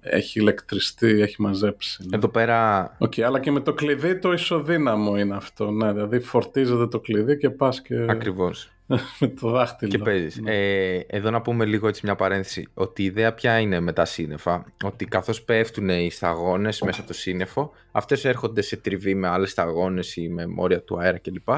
έχει 0.00 0.40
ηλεκτριστεί, 0.40 1.20
έχει 1.20 1.42
μαζέψει. 1.42 2.02
ναι. 2.08 2.16
Εδώ 2.16 2.28
πέρα 2.28 2.90
Οκ, 2.98 3.18
αλλά 3.20 3.40
και 3.40 3.50
με 3.50 3.60
το 3.60 3.74
κλειδί 3.74 4.18
το 4.18 4.32
ισοδύναμο 4.32 5.18
είναι 5.18 5.36
αυτό. 5.36 5.70
Ναι, 5.70 5.92
δηλαδή 5.92 6.20
φορτίζεται 6.20 6.86
το 6.86 7.00
κλειδί 7.00 7.36
και 7.36 7.50
πας 7.50 7.82
και 7.82 8.06
ακριβώς. 8.08 8.70
με 9.20 9.28
το 9.28 9.50
δάχτυλο. 9.50 9.90
Και 9.90 9.98
παίζεις. 9.98 10.40
Ναι. 10.40 10.54
Ε, 10.54 11.04
εδώ 11.06 11.30
να 11.30 11.40
πούμε 11.40 11.64
λίγο 11.64 11.88
έτσι 11.88 12.00
μια 12.04 12.14
παρένθεση. 12.14 12.68
Ότι 12.74 13.02
η 13.02 13.04
ιδέα 13.04 13.34
ποια 13.34 13.58
είναι 13.58 13.80
με 13.80 13.92
τα 13.92 14.04
σύννεφα. 14.04 14.64
Ότι 14.84 15.04
καθώς 15.04 15.42
πέφτουν 15.42 15.88
οι 15.88 16.10
σταγόνες 16.10 16.80
μέσα 16.80 16.98
από 16.98 17.08
το 17.08 17.14
σύννεφο, 17.14 17.72
αυτές 17.92 18.24
έρχονται 18.24 18.60
σε 18.60 18.76
τριβή 18.76 19.14
με 19.14 19.28
άλλες 19.28 19.50
σταγόνες 19.50 20.16
ή 20.16 20.28
με 20.28 20.46
μόρια 20.46 20.82
του 20.82 21.00
αέρα 21.00 21.18
κλπ. 21.18 21.48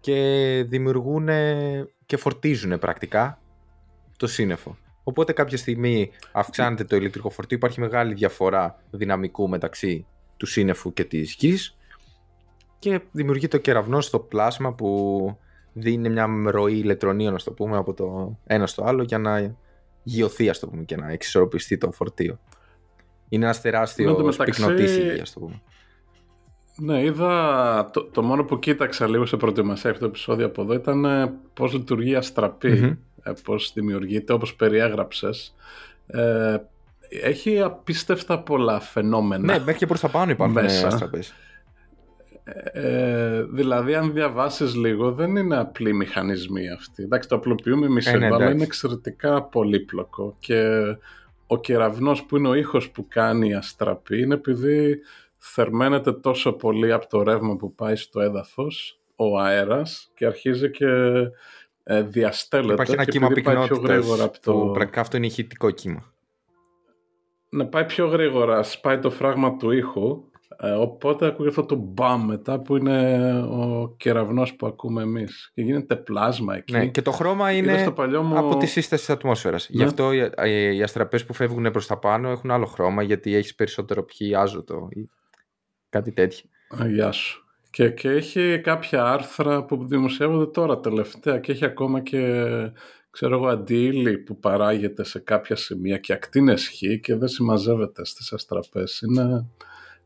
Και 0.00 0.64
δημιουργούν 0.68 1.28
και 2.06 2.16
φορτίζουν 2.16 2.78
πρακτικά 2.78 3.40
το 4.16 4.26
σύννεφο. 4.26 4.76
Οπότε 5.08 5.32
κάποια 5.32 5.56
στιγμή 5.58 6.10
αυξάνεται 6.32 6.84
το 6.84 6.96
ηλεκτρικό 6.96 7.30
φορτίο, 7.30 7.56
υπάρχει 7.56 7.80
μεγάλη 7.80 8.14
διαφορά 8.14 8.82
δυναμικού 8.90 9.48
μεταξύ 9.48 10.06
του 10.36 10.46
σύννεφου 10.46 10.92
και 10.92 11.04
της 11.04 11.36
γης 11.38 11.76
και 12.78 13.00
δημιουργεί 13.12 13.48
το 13.48 13.58
κεραυνός 13.58 14.04
στο 14.04 14.18
πλάσμα 14.18 14.72
που 14.74 15.38
δίνει 15.72 16.08
μια 16.08 16.28
ροή 16.46 16.78
ηλεκτρονίων, 16.78 17.32
να 17.32 17.38
το 17.38 17.52
πούμε, 17.52 17.76
από 17.76 17.94
το 17.94 18.38
ένα 18.46 18.66
στο 18.66 18.84
άλλο 18.84 19.02
για 19.02 19.18
να 19.18 19.56
γιωθεί, 20.02 20.48
ας 20.48 20.58
το 20.58 20.66
πούμε, 20.68 20.82
και 20.84 20.96
να 20.96 21.10
εξισορροπιστεί 21.10 21.78
το 21.78 21.92
φορτίο. 21.92 22.38
Είναι 23.28 23.44
ένας 23.44 23.56
Εν 23.56 23.62
τω 23.62 23.68
τεράστιος 23.70 24.22
μεταξύ- 24.22 24.60
πυκνοτής 24.60 24.96
η 24.96 25.12
γη, 25.12 25.20
ας 25.20 25.32
το 25.32 25.40
πούμε. 25.40 25.60
Ναι, 26.78 27.02
είδα. 27.02 27.90
Το, 27.92 28.04
το 28.04 28.22
μόνο 28.22 28.44
που 28.44 28.58
κοίταξα 28.58 29.08
λίγο 29.08 29.26
σε 29.26 29.36
προετοιμασία 29.36 29.90
αυτό 29.90 30.02
το 30.02 30.08
επεισόδιο 30.08 30.46
από 30.46 30.62
εδώ 30.62 30.74
ήταν 30.74 31.04
ε, 31.04 31.34
πώς 31.54 31.72
λειτουργεί 31.72 32.10
η 32.10 32.14
αστραπή, 32.14 32.70
Μμμ. 32.70 32.92
Ε, 33.26 33.32
πώς 33.44 33.72
δημιουργείται, 33.74 34.32
όπως 34.32 34.54
περιέγραψες. 34.54 35.54
Ε, 36.06 36.56
έχει 37.08 37.60
απίστευτα 37.60 38.42
πολλά 38.42 38.80
φαινόμενα. 38.80 39.44
Ναι, 39.52 39.58
μέχρι 39.58 39.74
και 39.74 39.86
προς 39.86 40.00
τα 40.00 40.08
πάνω 40.08 40.30
υπάρχουν 40.30 40.62
Μέσα. 40.62 40.86
αστραπές. 40.86 41.34
Ε, 42.72 43.42
δηλαδή, 43.42 43.94
αν 43.94 44.12
διαβάσεις 44.12 44.74
λίγο, 44.74 45.12
δεν 45.12 45.36
είναι 45.36 45.56
απλοί 45.56 45.92
μηχανισμοί 45.94 46.70
αυτοί. 46.70 47.02
Εντάξει, 47.02 47.28
το 47.28 47.34
απλοποιούμε 47.34 47.86
εμείς 47.86 48.06
Ε, 48.06 48.10
ναι, 48.10 48.16
εδώ, 48.16 48.26
αλλά 48.26 48.36
εντάξει. 48.36 48.54
είναι 48.54 48.64
εξαιρετικά 48.64 49.42
πολύπλοκο. 49.42 50.36
Και 50.38 50.80
ο 51.46 51.60
κεραυνός 51.60 52.24
που 52.24 52.36
είναι 52.36 52.48
ο 52.48 52.54
ήχος 52.54 52.90
που 52.90 53.06
κάνει 53.08 53.48
η 53.48 53.54
αστραπή 53.54 54.22
είναι 54.22 54.34
επειδή 54.34 54.98
θερμαίνεται 55.38 56.12
τόσο 56.12 56.52
πολύ 56.52 56.92
από 56.92 57.08
το 57.08 57.22
ρεύμα 57.22 57.56
που 57.56 57.74
πάει 57.74 57.96
στο 57.96 58.20
έδαφος, 58.20 59.00
ο 59.16 59.38
αέρας, 59.38 60.10
και 60.14 60.26
αρχίζει 60.26 60.70
και 60.70 60.86
ε, 61.88 62.02
διαστέλλεται. 62.02 62.72
Υπάρχει 62.72 62.92
ένα 62.92 63.04
και 63.04 63.10
κύμα 63.10 63.26
επειδή 63.26 63.42
πάει 63.42 63.54
πιο 63.54 63.64
πυκνότητας 63.64 63.96
γρήγορα 63.96 64.24
από 64.24 64.40
το... 64.40 64.52
που 64.52 64.70
πρακτικά 64.70 65.00
αυτό 65.00 65.16
είναι 65.16 65.26
ηχητικό 65.26 65.70
κύμα. 65.70 66.12
να 67.48 67.66
πάει 67.66 67.84
πιο 67.84 68.06
γρήγορα, 68.06 68.62
σπάει 68.62 68.98
το 68.98 69.10
φράγμα 69.10 69.56
του 69.56 69.70
ήχου, 69.70 70.24
ε, 70.60 70.70
οπότε 70.70 71.26
ακούγεται 71.26 71.48
αυτό 71.48 71.64
το 71.64 71.74
μπαμ 71.74 72.24
μετά 72.24 72.60
που 72.60 72.76
είναι 72.76 73.32
ο 73.42 73.94
κεραυνός 73.96 74.54
που 74.54 74.66
ακούμε 74.66 75.02
εμείς. 75.02 75.50
Και 75.54 75.62
γίνεται 75.62 75.96
πλάσμα 75.96 76.56
εκεί. 76.56 76.72
Ναι, 76.72 76.86
και 76.86 77.02
το 77.02 77.10
χρώμα 77.10 77.52
Είδα 77.52 77.72
είναι 77.72 77.82
στο 77.82 77.92
παλιό 77.92 78.22
μου... 78.22 78.38
από 78.38 78.56
τη 78.56 78.66
σύσταση 78.66 79.06
της 79.06 79.14
ατμόσφαιρας. 79.14 79.68
Γι' 79.68 79.78
Ναι. 79.78 79.84
αυτό 79.84 80.12
οι, 80.12 80.30
οι, 80.44 80.76
οι 80.76 80.82
αστραπές 80.82 81.24
που 81.24 81.32
φεύγουν 81.32 81.70
προς 81.70 81.86
τα 81.86 81.98
πάνω 81.98 82.30
έχουν 82.30 82.50
άλλο 82.50 82.66
χρώμα 82.66 83.02
γιατί 83.02 83.34
έχεις 83.34 83.54
περισσότερο 83.54 84.02
πιει 84.04 84.34
άζωτο 84.34 84.88
ή 84.90 85.10
κάτι 85.88 86.12
τέτοιο. 86.12 86.48
Α, 86.82 86.86
Γεια 86.88 87.12
σου. 87.12 87.45
Και, 87.76 87.90
και 87.90 88.08
έχει 88.08 88.60
κάποια 88.62 89.04
άρθρα 89.04 89.64
που 89.64 89.86
δημοσιεύονται 89.86 90.50
τώρα 90.50 90.80
τελευταία 90.80 91.38
και 91.38 91.52
έχει 91.52 91.64
ακόμα 91.64 92.00
και 92.00 92.20
ξέρω 93.10 93.34
εγώ 93.34 93.46
αντίλη 93.48 94.18
που 94.18 94.38
παράγεται 94.38 95.04
σε 95.04 95.18
κάποια 95.18 95.56
σημεία 95.56 95.98
και 95.98 96.12
ακτίνες 96.12 96.68
χ 96.68 97.00
και 97.00 97.16
δεν 97.16 97.28
συμμαζεύεται 97.28 98.04
στις 98.04 98.32
αστραπές. 98.32 99.00
Είναι... 99.00 99.46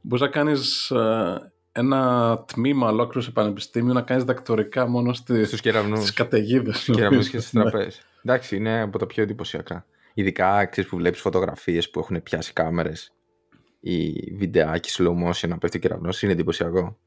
Μπορείς 0.00 0.24
να 0.24 0.30
κάνεις 0.30 0.90
ε, 0.90 1.52
ένα 1.72 2.44
τμήμα 2.46 2.88
ολόκληρο 2.88 3.24
σε 3.24 3.30
πανεπιστήμιο 3.30 3.92
να 3.92 4.02
κάνεις 4.02 4.24
διδακτορικά 4.24 4.88
μόνο 4.88 5.12
στις, 5.12 5.46
Στους 5.46 5.61
κεραυνούς. 5.61 5.98
στις 5.98 6.12
καταιγίδες. 6.12 6.80
Στους 6.83 6.96
κεραυνούς 6.96 7.28
και 7.28 7.37
νομίζω. 7.37 7.48
στις 7.50 7.62
τραπέζες. 7.70 8.02
Εντάξει, 8.24 8.56
είναι 8.56 8.80
από 8.80 8.98
τα 8.98 9.06
πιο 9.06 9.22
εντυπωσιακά. 9.22 9.87
Ειδικά 10.14 10.66
ξέρεις 10.66 10.90
που 10.90 10.96
βλέπεις 10.96 11.20
φωτογραφίες 11.20 11.90
που 11.90 11.98
έχουν 11.98 12.22
πιάσει 12.22 12.52
κάμερες 12.52 13.12
ή 13.80 14.12
βιντεάκι 14.35 14.90
slow 14.96 15.28
motion 15.28 15.48
να 15.48 15.59
πέφτει 15.59 15.76
ο 15.76 15.80
κεραυνός 15.80 16.22
είναι 16.22 16.33
εντυπωσιακό. 16.33 16.98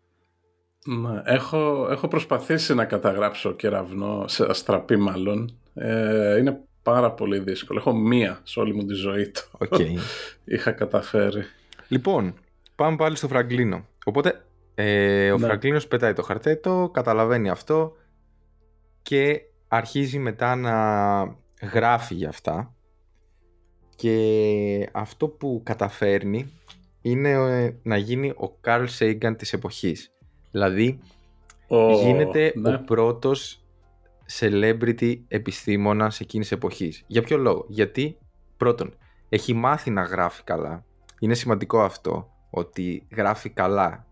Ναι, 0.86 1.22
έχω, 1.24 1.88
έχω 1.91 2.08
προσπαθήσει 2.08 2.74
να 2.74 2.86
καταγράψω 2.86 3.54
κεραυνό, 3.54 4.26
σε 4.28 4.46
αστραπή 4.50 4.96
μάλλον. 4.96 5.58
Ε, 5.74 6.38
είναι 6.38 6.60
πάρα 6.84 7.12
πολύ 7.12 7.39
δύσκολο. 7.39 7.80
Έχω 7.80 7.93
μία 7.93 8.39
σε 8.43 8.60
όλη 8.60 8.74
μου 8.74 8.86
τη 8.86 8.93
ζωή 8.93 9.30
του. 9.30 9.41
Οκ. 9.58 9.80
Είχα 10.54 10.72
καταφέρει. 10.72 11.43
λοιπόν, 11.88 12.34
πάμε 12.76 12.96
πάλι 12.96 13.15
στο 13.15 13.28
Φραγκλίνο. 13.28 13.86
Οπότε, 14.06 14.46
ε, 14.76 15.32
ο 15.32 15.38
Ναι. 15.38 15.46
Φραγκλίνος 15.46 15.88
πετάει 15.88 16.13
το 16.13 16.22
χαρτέτο, 16.22 16.89
καταλαβαίνει 16.93 17.50
αυτό 17.50 17.96
και 19.02 19.41
αρχίζει 19.67 20.19
μετά 20.19 20.56
να 20.56 20.76
γράφει 21.72 22.13
για 22.15 22.30
αυτά. 22.30 22.74
Και 23.96 24.89
αυτό 24.91 25.28
που 25.28 25.62
καταφέρνει 25.63 26.52
είναι 27.02 27.30
ε, 27.30 27.76
να 27.84 27.98
γίνει 27.98 28.30
ο 28.30 28.60
Carl 28.63 28.86
Sagan 29.00 29.34
της 29.38 29.54
εποχής. 29.54 30.12
Δηλαδή, 30.54 31.00
Ο, 31.68 31.92
γίνεται 31.92 32.54
ναι. 32.56 32.74
ο 32.74 32.84
πρώτος 32.86 33.62
celebrity 34.39 35.20
επιστήμονας 35.28 36.20
εκείνης 36.20 36.48
της 36.48 36.58
εποχής. 36.58 37.04
Για 37.08 37.22
ποιο 37.22 37.38
λόγο; 37.38 37.66
Γιατί 37.68 38.18
πρώτον 38.58 38.94
έχει 39.30 39.54
μάθει 39.54 39.89
να 39.92 40.02
γράφει 40.02 40.44
καλά. 40.44 40.84
είναι 41.20 41.34
σημαντικό 41.34 41.82
αυτό, 41.82 42.30
ότι 42.50 43.08
γράφει 43.16 43.50
καλά, 43.50 44.06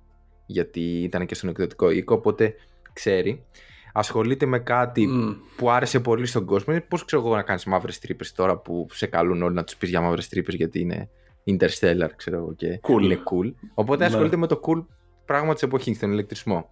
γιατί 0.45 0.81
ήταν 0.81 1.25
και 1.25 1.35
στον 1.35 1.49
εκδοτικό 1.49 1.89
οίκο, 1.89 2.15
οπότε 2.15 2.53
ξέρει. 2.93 3.45
Ασχολείται 3.93 4.45
με 4.45 4.59
κάτι 4.59 5.09
που 5.57 5.69
άρεσε 5.69 5.99
πολύ 5.99 6.25
στον 6.25 6.45
κόσμο. 6.45 6.81
Πώς 6.87 7.05
ξέρω 7.05 7.21
εγώ 7.21 7.35
να 7.35 7.41
κάνεις 7.41 7.65
μαύρες 7.65 7.99
τρύπες 7.99 8.31
τώρα 8.31 8.57
που 8.57 8.87
σε 8.91 9.07
καλούν 9.07 9.41
όλοι 9.41 9.55
να 9.55 9.63
τους 9.63 9.75
πεις 9.75 9.89
για 9.89 10.01
μαύρες 10.01 10.29
τρύπες, 10.29 10.55
γιατί 10.55 10.79
είναι 10.79 11.09
interstellar, 11.45 12.09
ξέρω 12.15 12.37
εγώ, 12.37 12.53
και 12.53 12.79
cool. 12.83 13.01
είναι 13.01 13.19
cool. 13.31 13.53
Οπότε 13.73 14.03
ναι. 14.03 14.05
ασχολείται 14.05 14.35
με 14.35 14.47
το 14.47 14.59
cool 14.63 14.85
πράγμα 15.31 15.53
της 15.53 15.63
εποχής, 15.63 15.99
τον 15.99 16.11
ηλεκτρισμό. 16.11 16.69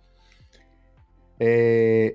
Ε, 1.38 2.08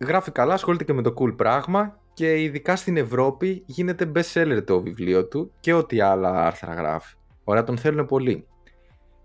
γράφει 0.00 0.30
καλά, 0.30 0.54
ασχολείται 0.54 0.84
και 0.84 0.92
με 0.92 1.02
το 1.02 1.14
cool 1.18 1.36
πράγμα 1.36 2.00
και 2.14 2.42
ειδικά 2.42 2.76
στην 2.76 2.96
Ευρώπη 2.96 3.62
γίνεται 3.66 4.12
best 4.14 4.32
seller 4.32 4.62
το 4.66 4.82
βιβλίο 4.82 5.26
του 5.26 5.52
και 5.60 5.72
ό,τι 5.72 6.00
άλλα 6.00 6.46
άρθρα 6.46 6.74
γράφει. 6.74 7.14
Ωραία, 7.44 7.64
τον 7.64 7.78
θέλουν 7.78 8.06
πολύ. 8.06 8.46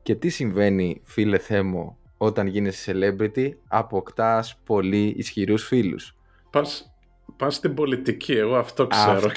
Και 0.02 0.16
τι 0.16 0.30
συμβαίνει, 0.30 1.02
φίλε 1.04 1.38
Θέμο, 1.38 1.98
όταν 2.18 2.48
γίνεσαι 2.48 2.94
celebrity, 2.96 3.50
αποκτάς 3.68 4.60
πολύ 4.66 5.14
ισχυρούς 5.18 5.64
φίλους; 5.64 6.16
Πας, 6.50 6.94
πας 7.38 7.56
στην 7.56 7.74
πολιτική, 7.74 8.34
εγώ 8.34 8.56
αυτό 8.56 8.88
ξέρω. 8.88 9.12
Αυτό. 9.12 9.32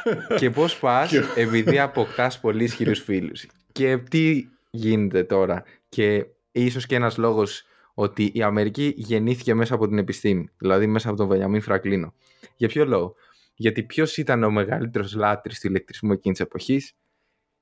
και 0.38 0.50
πώς 0.50 0.78
πας, 0.78 1.12
επειδή 1.34 1.78
αποκτάς 1.78 2.40
πολύ 2.40 2.64
ισχυρούς 2.64 3.00
φίλους; 3.00 3.46
Και 3.72 3.96
τι 3.96 4.48
γίνεται 4.70 5.24
τώρα; 5.24 5.62
Και 5.88 6.26
ίσως 6.52 6.86
και 6.86 6.94
ένας 6.94 7.16
λόγος 7.16 7.64
ότι 7.94 8.30
η 8.34 8.42
Αμερική 8.42 8.94
γεννήθηκε 8.96 9.54
μέσα 9.54 9.74
από 9.74 9.88
την 9.88 9.98
επιστήμη, 9.98 10.48
δηλαδή 10.58 10.86
μέσα 10.86 11.08
από 11.08 11.16
τον 11.16 11.28
Βενιαμίν 11.28 11.60
Φραγκλίνο. 11.60 12.14
Για 12.56 12.68
ποιο 12.68 12.84
λόγο; 12.84 13.14
Γιατί 13.54 13.82
ποιος 13.82 14.16
ήταν 14.16 14.42
ο 14.42 14.50
μεγαλύτερος 14.50 15.14
λάτρης 15.14 15.60
του 15.60 15.66
ηλεκτρισμού 15.66 16.12
εκείνης 16.12 16.38
της 16.38 16.46
εποχής, 16.46 16.96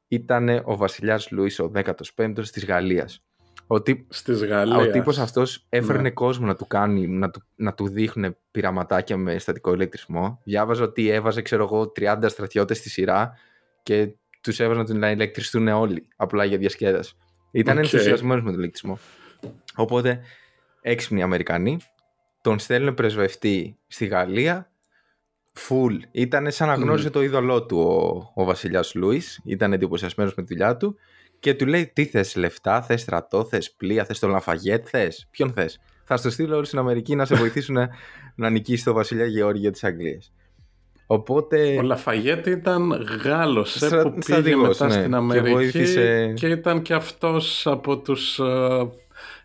ήταν 0.08 0.48
ο 0.64 0.76
βασιλιάς 0.76 1.30
Λουίς 1.30 1.58
ο 1.58 1.70
15ο 1.74 2.48
της 2.52 2.64
Γαλλίας. 2.64 3.24
Ο, 3.66 3.82
τύπ... 3.82 4.12
Στις 4.12 4.44
Γαλλίας. 4.44 4.86
ο 4.86 4.90
τύπος 4.90 5.18
αυτός 5.18 5.66
έφερνε 5.68 6.02
ναι. 6.02 6.10
κόσμο 6.10 6.46
να 6.46 6.56
του 6.56 6.66
κάνει, 6.66 7.06
να 7.06 7.30
του, 7.30 7.42
να 7.54 7.74
του 7.74 7.88
δείχνουν 7.88 8.36
πειραματάκια 8.50 9.16
με 9.16 9.38
στατικό 9.38 9.74
ηλεκτρισμό. 9.74 10.40
Διάβαζα 10.44 10.84
ότι 10.84 11.08
έβαζε, 11.08 11.42
ξέρω 11.42 11.62
εγώ, 11.62 11.92
30 12.00 12.24
στρατιώτες 12.26 12.78
στη 12.78 12.88
σειρά 12.88 13.32
και 13.82 14.14
τους 14.40 14.60
έβαζε 14.60 14.92
να 14.92 15.10
ηλεκτριστούν 15.10 15.68
όλοι, 15.68 16.08
απλά 16.16 16.44
για 16.44 16.58
διασκέδαση. 16.58 17.14
Ήταν 17.50 17.76
okay. 17.76 17.80
ενθουσιασμένος 17.80 18.44
με 18.44 18.50
τον 18.50 18.58
ηλεκτρισμό. 18.58 18.98
Οπότε, 19.74 20.20
έξυπνοι 20.80 21.22
Αμερικανοί, 21.22 21.78
τον 22.40 22.58
στέλνουν 22.58 22.94
πρεσβευτή 22.94 23.78
στη 23.86 24.06
Γαλλία, 24.06 24.70
full. 25.68 25.98
Ήταν 26.10 26.50
σαν 26.50 26.68
να 26.68 26.74
γνώριζε 26.74 27.08
mm. 27.08 27.12
το 27.12 27.22
είδωλό 27.22 27.66
του 27.66 27.78
ο, 27.78 28.32
ο 28.42 28.44
βασιλιάς 28.44 28.94
Λούις, 28.94 29.40
ήταν 29.44 29.72
εντυπωσιασμένος 29.72 30.34
με 30.34 30.42
τη 30.42 30.48
δουλειά 30.54 30.76
του 30.76 30.96
και 31.38 31.54
του 31.54 31.66
λέει 31.66 31.86
τι 31.86 32.04
θες 32.04 32.36
λεφτά, 32.36 32.82
θες 32.82 33.00
στρατό, 33.00 33.44
θες 33.44 33.72
πλοία, 33.72 34.04
θες 34.04 34.18
το 34.18 34.28
Λαφαγέτ, 34.28 34.86
θες, 34.90 35.28
ποιον 35.30 35.52
θες; 35.52 35.80
Θα 36.04 36.16
στο 36.16 36.30
στείλω 36.30 36.56
όλοι 36.56 36.66
στην 36.66 36.78
Αμερική 36.78 37.14
να 37.14 37.24
σε 37.24 37.34
βοηθήσουν 37.34 37.74
να, 37.74 37.88
να 38.34 38.50
νικήσει 38.50 38.84
το 38.84 38.92
βασιλιά 38.92 39.26
Γεώργιο 39.26 39.70
της 39.70 39.84
Αγγλίας. 39.84 40.32
Οπότε... 41.12 41.76
Ο 41.78 41.82
Λαφαγέτ 41.82 42.46
ήταν 42.46 43.06
Γάλλος 43.24 43.74
Στρα... 43.74 44.02
που 44.02 44.18
πήγε 44.26 44.56
μετά 44.56 44.86
ναι. 44.86 44.92
στην 44.92 45.14
Αμερική 45.14 45.46
και, 45.48 45.54
βοήθησε... 45.54 46.32
και 46.36 46.46
ήταν 46.46 46.82
και 46.82 46.94
αυτός 46.94 47.66
από 47.66 47.98
τους 47.98 48.40
uh, 48.42 48.88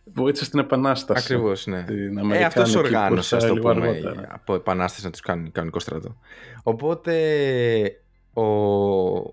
βοήθησε 0.04 0.46
στην 0.46 0.60
Επανάσταση. 0.60 1.34
Ακριβώς, 1.34 1.66
ναι. 1.66 1.84
Την 1.84 2.32
ε, 2.32 2.44
αυτός 2.44 2.76
οργάνωσε, 2.76 3.36
ας 3.36 3.46
το 3.46 3.54
πούμε, 3.56 4.02
από 4.32 4.56
Επανάσταση 4.56 5.06
να 5.06 5.12
τους 5.12 5.20
κάνει 5.20 5.50
κανονικό 5.50 5.80
στρατό. 5.80 6.18
Οπότε 6.64 7.16
ο, 8.34 8.44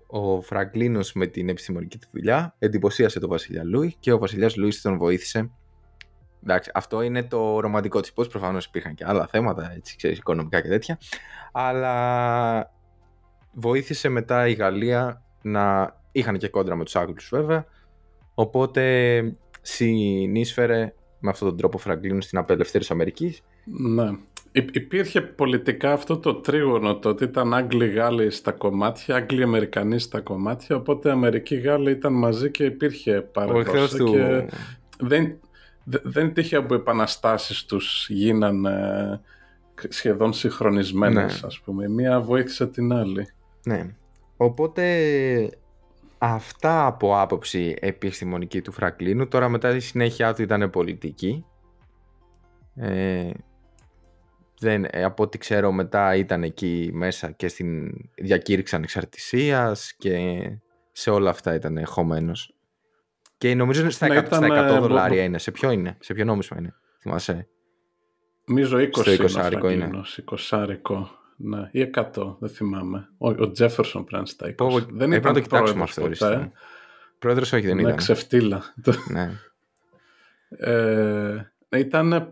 ο 0.07 0.41
Φραγκλίνος 0.41 1.13
με 1.13 1.27
την 1.27 1.49
επιστημονική 1.49 1.97
του 1.97 2.07
δουλειά 2.11 2.55
εντυπωσίασε 2.59 3.19
τον 3.19 3.29
Βασιλιά 3.29 3.63
Λούι 3.63 3.95
και 3.99 4.11
ο 4.11 4.17
Βασιλιάς 4.17 4.55
Λούις 4.55 4.81
τον 4.81 4.97
βοήθησε. 4.97 5.51
Εντάξει, 6.43 6.71
αυτό 6.73 7.01
είναι 7.01 7.23
το 7.23 7.59
ρομαντικό 7.59 7.99
της 7.99 8.09
υπόθεσης. 8.09 8.37
Προφανώς 8.39 8.65
υπήρχαν 8.65 8.93
και 8.93 9.03
άλλα 9.07 9.27
θέματα, 9.27 9.73
έτσι, 9.75 9.95
ξέρεις, 9.95 10.17
οικονομικά 10.17 10.61
και 10.61 10.67
τέτοια. 10.67 10.97
Αλλά 11.51 12.71
βοήθησε 13.53 14.09
μετά 14.09 14.47
η 14.47 14.53
Γαλλία 14.53 15.21
να. 15.41 15.95
είχαν 16.11 16.37
και 16.37 16.47
κόντρα 16.47 16.75
με 16.75 16.83
τους 16.83 16.95
Άγγλους 16.95 17.29
βέβαια. 17.31 17.65
Οπότε 18.33 19.35
συνείσφερε 19.61 20.93
με 21.19 21.29
αυτόν 21.29 21.47
τον 21.47 21.57
τρόπο 21.57 21.77
Φραγκλίνου 21.77 22.21
στην 22.21 22.37
απελευθέρωση 22.37 22.93
Αμερικής. 22.93 23.41
Ναι. 23.65 24.09
Υπήρχε 24.51 25.21
πολιτικά 25.21 25.91
αυτό 25.91 26.17
το 26.17 26.35
τρίγωνο 26.35 26.95
το 26.95 27.09
ότι 27.09 27.23
ήταν 27.23 27.53
Άγγλοι-Γάλλοι 27.53 28.31
στα 28.31 28.51
κομμάτια, 28.51 29.15
Άγγλοι-Αμερικανοί 29.15 29.99
στα 29.99 30.21
κομμάτια, 30.21 30.75
οπότε 30.75 31.11
Αμερικοί-Γάλλοι 31.11 31.91
ήταν 31.91 32.13
μαζί 32.13 32.51
και 32.51 32.63
υπήρχε 32.63 33.21
παρακολουθή 33.21 33.97
του... 33.97 34.11
και 34.11 34.49
δεν, 34.99 35.39
δεν 35.83 36.33
τύχε 36.33 36.55
από 36.55 36.73
επαναστάσεις 36.73 37.65
τους 37.65 38.07
γίνανε 38.09 39.21
σχεδόν 39.89 40.33
συγχρονισμένες 40.33 41.41
ναι. 41.41 41.47
ας 41.47 41.59
πούμε. 41.59 41.89
Μία 41.89 42.21
βοήθησε 42.21 42.67
την 42.67 42.93
άλλη. 42.93 43.27
Ναι. 43.63 43.95
Οπότε 44.37 44.83
Αυτά 46.25 46.85
από 46.85 47.19
άποψη 47.19 47.75
επιστημονική 47.79 48.61
του 48.61 48.71
Φρακλίνου. 48.71 49.27
Τώρα 49.27 49.49
μετά 49.49 49.75
η 49.75 49.79
συνέχεια 49.79 50.33
του 50.33 50.41
ήταν 50.41 50.69
πολιτική. 50.69 51.45
Ε, 52.75 53.29
δεν, 54.59 54.85
ε, 54.89 55.03
από 55.03 55.23
ό,τι 55.23 55.37
ξέρω 55.37 55.71
μετά 55.71 56.15
ήταν 56.15 56.43
εκεί 56.43 56.89
μέσα 56.93 57.31
και 57.31 57.47
στην 57.47 57.91
διακήρυξη 58.15 58.75
ανεξαρτησίας 58.75 59.93
και 59.97 60.41
σε 60.91 61.09
όλα 61.09 61.29
αυτά 61.29 61.53
ήταν 61.53 61.77
εχωμένος. 61.77 62.55
Και 63.43 63.55
νομίζω 63.55 63.89
στα, 63.89 64.07
ναι, 64.07 64.19
100, 64.19 64.25
ήταν, 64.25 64.43
στα 64.43 64.77
100 64.77 64.81
δολάρια 64.81 65.23
είναι. 65.23 65.37
Σε 65.37 65.51
ποιο 65.51 65.71
είναι, 65.71 65.97
σε 65.99 66.13
ποιο 66.13 66.25
νόμισμα 66.25 66.57
είναι, 66.57 66.75
θυμάσαι; 66.99 67.47
Νομίζω 68.45 68.77
20 68.77 68.89
Στο 68.91 69.11
20 69.11 69.71
είναι. 69.71 69.89
20 70.29 71.05
ναι, 71.35 71.69
ή 71.71 71.89
100, 72.15 72.35
δεν 72.39 72.49
θυμάμαι. 72.49 73.09
Ο, 73.17 73.29
ο 73.29 73.51
Τζέφερσον 73.51 74.03
πρέπει 74.03 74.21
να 74.21 74.27
στα 74.27 74.55
20. 74.57 74.85
δεν 74.89 75.11
ήταν 75.11 75.27
να 75.27 75.33
το 75.33 75.39
κοιτάξουμε 75.39 75.83
αυτό. 75.83 76.01
Ποτέ. 76.01 76.51
Πρόεδρος 77.19 77.51
όχι 77.53 77.65
δεν 77.65 77.75
ναι, 77.75 77.81
ήταν. 77.81 77.95
ξεφτύλα. 77.95 78.73
ναι. 79.09 79.31
ε, 80.49 81.51
ήταν, 81.77 82.13
ε, 82.13 82.27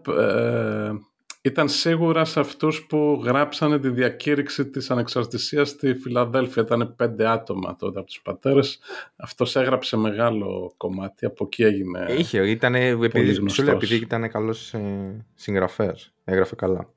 ήταν 1.41 1.69
σίγουρα 1.69 2.25
σε 2.25 2.39
αυτούς 2.39 2.85
που 2.85 3.21
γράψανε 3.23 3.79
τη 3.79 3.89
διακήρυξη 3.89 4.69
της 4.69 4.91
ανεξαρτησίας 4.91 5.69
στη 5.69 5.93
Φιλαδέλφια. 5.93 6.63
Ήταν 6.63 6.95
πέντε 6.95 7.27
άτομα 7.27 7.75
τότε 7.75 7.99
από 7.99 8.07
τους 8.07 8.21
πατέρες. 8.21 8.79
Αυτός 9.15 9.55
έγραψε 9.55 9.97
μεγάλο 9.97 10.73
κομμάτι, 10.77 11.25
από 11.25 11.43
εκεί 11.45 11.63
έγινε 11.63 12.05
Είχε, 12.09 12.49
ήταν, 12.49 12.75
επειδή, 12.75 13.39
επειδή 13.67 13.95
ήταν 13.95 14.29
καλός 14.29 14.73
ε, 14.73 15.25
συγγραφέας. 15.35 16.13
Έγραφε 16.23 16.55
καλά. 16.55 16.89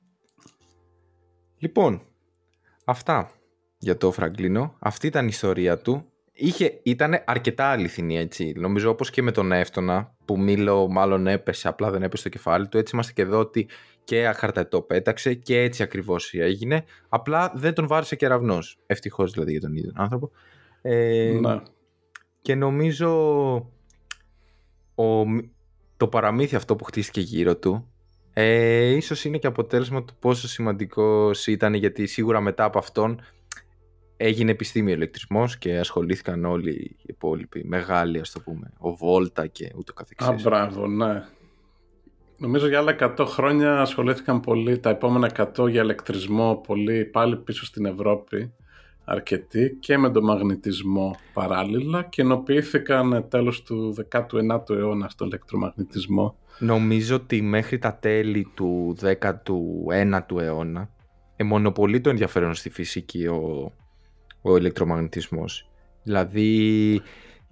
Λοιπόν, 1.58 2.02
αυτά 2.84 3.30
για 3.78 3.96
το 3.96 4.10
Φραγκλίνο. 4.12 4.76
Αυτή 4.78 5.06
ήταν 5.06 5.24
η 5.24 5.28
ιστορία 5.30 5.78
του. 5.78 6.08
Είχε, 6.32 6.80
ήταν 6.82 7.22
αρκετά 7.26 7.66
αληθινή 7.66 8.18
έτσι. 8.18 8.52
Νομίζω 8.56 8.90
όπως 8.90 9.10
και 9.10 9.22
με 9.22 9.30
τον 9.30 9.52
Εύτονα 9.52 10.14
που 10.24 10.38
Μήλο 10.38 10.88
μάλλον 10.88 11.26
έπεσε, 11.26 11.68
απλά 11.68 11.90
δεν 11.90 12.02
έπεσε 12.02 12.20
στο 12.20 12.28
κεφάλι 12.28 12.68
του. 12.68 12.78
Έτσι 12.78 12.94
είμαστε 12.94 13.12
και 13.12 13.22
εδώ 13.22 13.38
ότι 13.38 13.68
και 14.04 14.26
αχαρτατό 14.26 14.82
πέταξε 14.82 15.34
και 15.34 15.60
έτσι 15.60 15.82
ακριβώς 15.82 16.34
έγινε. 16.34 16.84
Απλά 17.08 17.52
δεν 17.54 17.74
τον 17.74 17.86
βάρισε 17.86 18.16
κεραυνός. 18.16 18.78
Ευτυχώς 18.86 19.32
δηλαδή 19.32 19.50
για 19.50 19.60
τον 19.60 19.76
ίδιο 19.76 19.92
άνθρωπο. 19.94 20.30
Ε, 20.82 21.38
ναι. 21.40 21.60
Και 22.42 22.54
νομίζω 22.54 23.10
ο, 24.94 25.24
το 25.96 26.08
παραμύθι 26.08 26.56
αυτό 26.56 26.76
που 26.76 26.84
χτίστηκε 26.84 27.20
γύρω 27.20 27.56
του 27.56 27.88
ε, 28.36 28.84
ίσως 28.84 29.24
είναι 29.24 29.38
και 29.38 29.46
αποτέλεσμα 29.46 30.04
του 30.04 30.14
πόσο 30.18 30.48
σημαντικός 30.48 31.46
ήταν 31.46 31.74
γιατί 31.74 32.06
σίγουρα 32.06 32.40
μετά 32.40 32.64
από 32.64 32.78
αυτόν 32.78 33.20
έγινε 34.16 34.50
επιστήμη 34.50 34.90
ο 34.90 34.94
ηλεκτρισμός 34.94 35.58
και 35.58 35.78
ασχολήθηκαν 35.78 36.44
όλοι 36.44 36.70
οι 36.70 36.96
υπόλοιποι 37.02 37.64
μεγάλοι 37.64 38.18
ας 38.18 38.30
το 38.30 38.40
πούμε, 38.40 38.72
ο 38.78 38.94
Βόλτα 38.94 39.46
και 39.46 39.72
ούτω 39.76 39.92
καθεξής. 39.92 40.28
Α, 40.28 40.32
μπράβο, 40.42 40.86
ναι. 40.86 41.24
Νομίζω 42.36 42.68
για 42.68 42.78
άλλα 42.78 42.96
100 43.18 43.24
χρόνια 43.26 43.80
ασχολήθηκαν 43.80 44.40
πολύ, 44.40 44.78
τα 44.78 44.90
επόμενα 44.90 45.30
100 45.56 45.70
για 45.70 45.82
ηλεκτρισμό 45.82 46.60
πολύ 46.66 47.04
πάλι 47.04 47.36
πίσω 47.36 47.64
στην 47.64 47.86
Ευρώπη 47.86 48.52
αρκετοί 49.04 49.76
και 49.80 49.98
με 49.98 50.10
τον 50.10 50.24
μαγνητισμό 50.24 51.16
παράλληλα 51.32 52.02
και 52.02 52.22
ενοποιήθηκαν 52.22 53.26
τέλος 53.28 53.62
του 53.62 53.94
19ου 54.10 54.70
αιώνα 54.70 55.08
στο 55.08 55.24
ηλεκτρομαγνητισμό. 55.24 56.38
Νομίζω 56.58 57.16
ότι 57.16 57.42
μέχρι 57.42 57.78
τα 57.78 57.94
τέλη 57.94 58.50
του 58.54 58.96
19ου 59.00 60.40
αιώνα 60.40 60.90
εμονοπολεί 61.36 62.00
το 62.00 62.10
ενδιαφέρον 62.10 62.54
στη 62.54 62.70
φυσική 62.70 63.26
ο, 63.26 63.72
ο 64.42 64.56
ηλεκτρομαγνητισμός. 64.56 65.68
Δηλαδή 66.02 67.00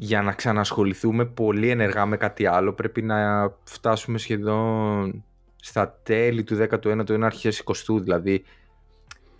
για 0.02 0.22
να 0.22 0.32
ξανασχοληθούμε 0.32 1.24
πολύ 1.24 1.68
ενεργά 1.68 2.06
με 2.06 2.16
κάτι 2.16 2.46
άλλο 2.46 2.72
πρέπει 2.72 3.02
να 3.02 3.50
φτάσουμε 3.64 4.18
σχεδόν 4.18 5.24
στα 5.56 6.00
τέλη 6.02 6.44
του 6.44 6.56
19ου, 6.70 7.04
19ου 7.06 7.20
αρχές 7.22 7.62
20ου 7.64 8.00
δηλαδή 8.00 8.44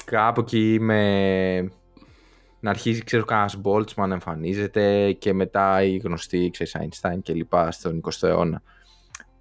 κάπου 0.05 0.41
εκεί 0.41 0.79
με 0.81 1.71
να 2.61 2.71
αρχίσει, 2.71 3.05
ξέρω, 3.05 3.25
κανένας 3.25 3.61
Boltzmann 3.63 4.07
να 4.07 4.13
εμφανίζεται 4.13 5.13
και 5.13 5.33
μετά 5.33 5.83
οι 5.83 5.97
γνωστοί, 5.97 6.51
ξέρεις, 6.53 6.77
Einstein 6.81 7.19
και 7.23 7.33
λοιπά 7.33 7.71
στον 7.71 8.01
20ο 8.05 8.29
αιώνα. 8.29 8.63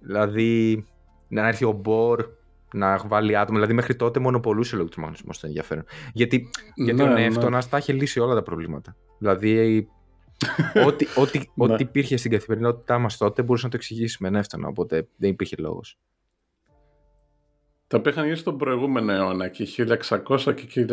Δηλαδή, 0.00 0.84
να 1.28 1.46
έρθει 1.46 1.64
ο 1.64 1.72
Μπορ 1.72 2.26
να 2.72 2.98
βάλει 3.06 3.36
άτομα. 3.36 3.58
Δηλαδή, 3.58 3.74
μέχρι 3.74 3.96
τότε 3.96 4.20
μονοπολούσε 4.20 4.74
ο 4.74 4.78
ηλεκτρομαγνητισμό 4.78 5.32
στο 5.32 5.46
ενδιαφέρον. 5.46 5.84
Γιατί, 6.12 6.50
γιατί 6.74 7.02
Ναι, 7.02 7.10
ο 7.10 7.12
ναι. 7.12 7.20
Νεύτωνας 7.20 7.68
τα 7.68 7.78
είχε 7.78 7.92
λύσει 7.92 8.20
όλα 8.20 8.34
τα 8.34 8.42
προβλήματα. 8.42 8.96
Δηλαδή, 9.18 9.88
ό,τι, 10.86 11.06
ό,τι, 11.16 11.38
Ναι. 11.54 11.72
ό,τι 11.72 11.82
υπήρχε 11.82 12.16
στην 12.16 12.30
καθημερινότητά 12.30 12.98
μας 12.98 13.16
τότε 13.16 13.42
μπορούσε 13.42 13.64
να 13.64 13.70
το 13.70 13.76
εξηγήσει 13.76 14.16
με 14.20 14.30
Νεύτωνα. 14.30 14.68
Οπότε 14.68 15.08
δεν 15.16 15.30
υπήρχε 15.30 15.56
λόγος. 15.58 15.98
Τα 17.86 17.98
οποία 17.98 18.12
είχαν 18.12 18.24
γίνει 18.24 18.36
στον 18.36 18.56
προηγούμενο 18.58 19.12
αιώνα 19.12 19.48
και 19.48 19.66
1600 19.66 20.54
και 20.54 20.86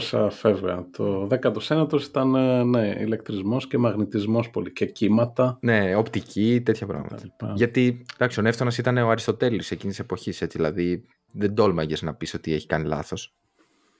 1700 0.00 0.28
φεύγα. 0.30 0.86
Το 0.90 1.28
19ο 1.42 2.00
ήταν 2.02 2.34
ε, 2.34 2.62
ναι, 2.64 2.96
ηλεκτρισμός 3.00 3.66
και 3.66 3.78
μαγνητισμός 3.78 4.50
πολύ 4.50 4.72
και 4.72 4.86
κύματα. 4.86 5.58
Ναι, 5.60 5.94
οπτική, 5.96 6.62
τέτοια 6.64 6.86
πράγματα. 6.86 7.14
τα 7.16 7.22
λοιπά. 7.24 7.52
Γιατί 7.56 8.04
εντάξει, 8.14 8.40
ο 8.40 8.42
Νεύτωνας 8.42 8.78
ήταν 8.78 8.96
ο 8.96 9.08
Αριστοτέλης 9.10 9.70
εκείνης 9.70 9.96
της 9.96 10.04
εποχής, 10.04 10.42
έτσι. 10.42 10.56
Δηλαδή 10.56 11.04
δεν 11.32 11.54
τόλμαγες 11.54 12.02
να 12.02 12.14
πεις 12.14 12.34
ότι 12.34 12.52
έχει 12.52 12.66
κάνει 12.66 12.86
λάθος. 12.86 13.34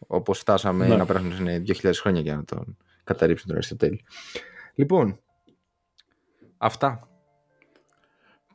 Όπως 0.07 0.39
φτάσαμε 0.39 0.87
Ναι. 0.89 0.97
να 0.97 1.07
περάσουν 1.07 1.47
2.000 1.47 2.01
χρόνια 2.01 2.21
για 2.21 2.37
να 2.37 2.45
τον 2.45 2.77
καταρρύψουν 3.05 3.47
τον 3.47 3.57
Αριστοτέλη. 3.57 4.05
Λοιπόν, 4.75 5.21
αυτά. 6.59 7.09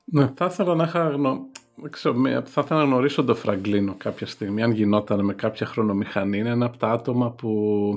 Ναι, 0.05 0.27
θα 0.35 0.45
ήθελα 0.45 0.75
να 0.75 0.83
είχα 0.83 1.09
γνω... 1.09 1.49
δεν 1.75 1.91
ξέρω, 1.91 2.15
μία- 2.15 2.45
θα 2.45 2.61
ήθελα 2.61 2.79
να 2.79 2.85
γνωρίσω 2.85 3.23
τον 3.23 3.35
Φραγκλίνο 3.35 3.95
κάποια 3.97 4.27
στιγμή, 4.27 4.63
αν 4.63 4.71
γινόταν 4.71 5.25
με 5.25 5.33
κάποια 5.33 5.65
χρονομηχανή. 5.65 6.37
Είναι 6.37 6.49
ένα 6.49 6.65
από 6.65 6.77
τα 6.77 6.91
άτομα 6.91 7.31
που, 7.31 7.49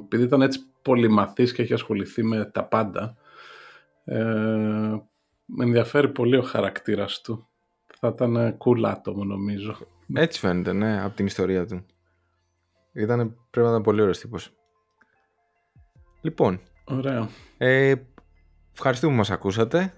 επειδή 0.05 0.23
ήταν 0.23 0.43
έτσι 0.43 0.61
πολυμαθής 0.83 1.53
και 1.53 1.63
έχει 1.63 1.73
ασχοληθεί 1.73 2.23
με 2.23 2.45
τα 2.45 2.65
πάντα, 2.65 3.17
ε, 4.05 4.23
με 5.45 5.65
ενδιαφέρει 5.65 6.09
πολύ 6.09 6.37
ο 6.37 6.43
χαρακτήρας 6.43 7.21
του. 7.21 7.49
Θα 7.99 8.09
ήταν 8.09 8.59
cool 8.59 8.83
άτομο 8.85 9.25
νομίζω. 9.25 9.77
Έτσι 10.15 10.39
φαίνεται, 10.39 10.73
ναι, 10.73 11.03
από 11.03 11.17
την 11.17 11.27
ιστορία 11.27 11.67
του. 11.67 11.87
Ήτανε, 12.93 13.25
πρέπει 13.51 13.67
να 13.67 13.73
ήταν 13.73 13.83
πολύ 13.83 14.01
ωραίος 14.01 14.19
τύπος. 14.19 14.55
Λοιπόν, 16.21 16.61
Ωραία. 16.85 17.29
ε, 17.59 17.95
ευχαριστούμε 18.73 19.13
που 19.13 19.19
μας 19.19 19.31
ακούσατε. 19.31 19.93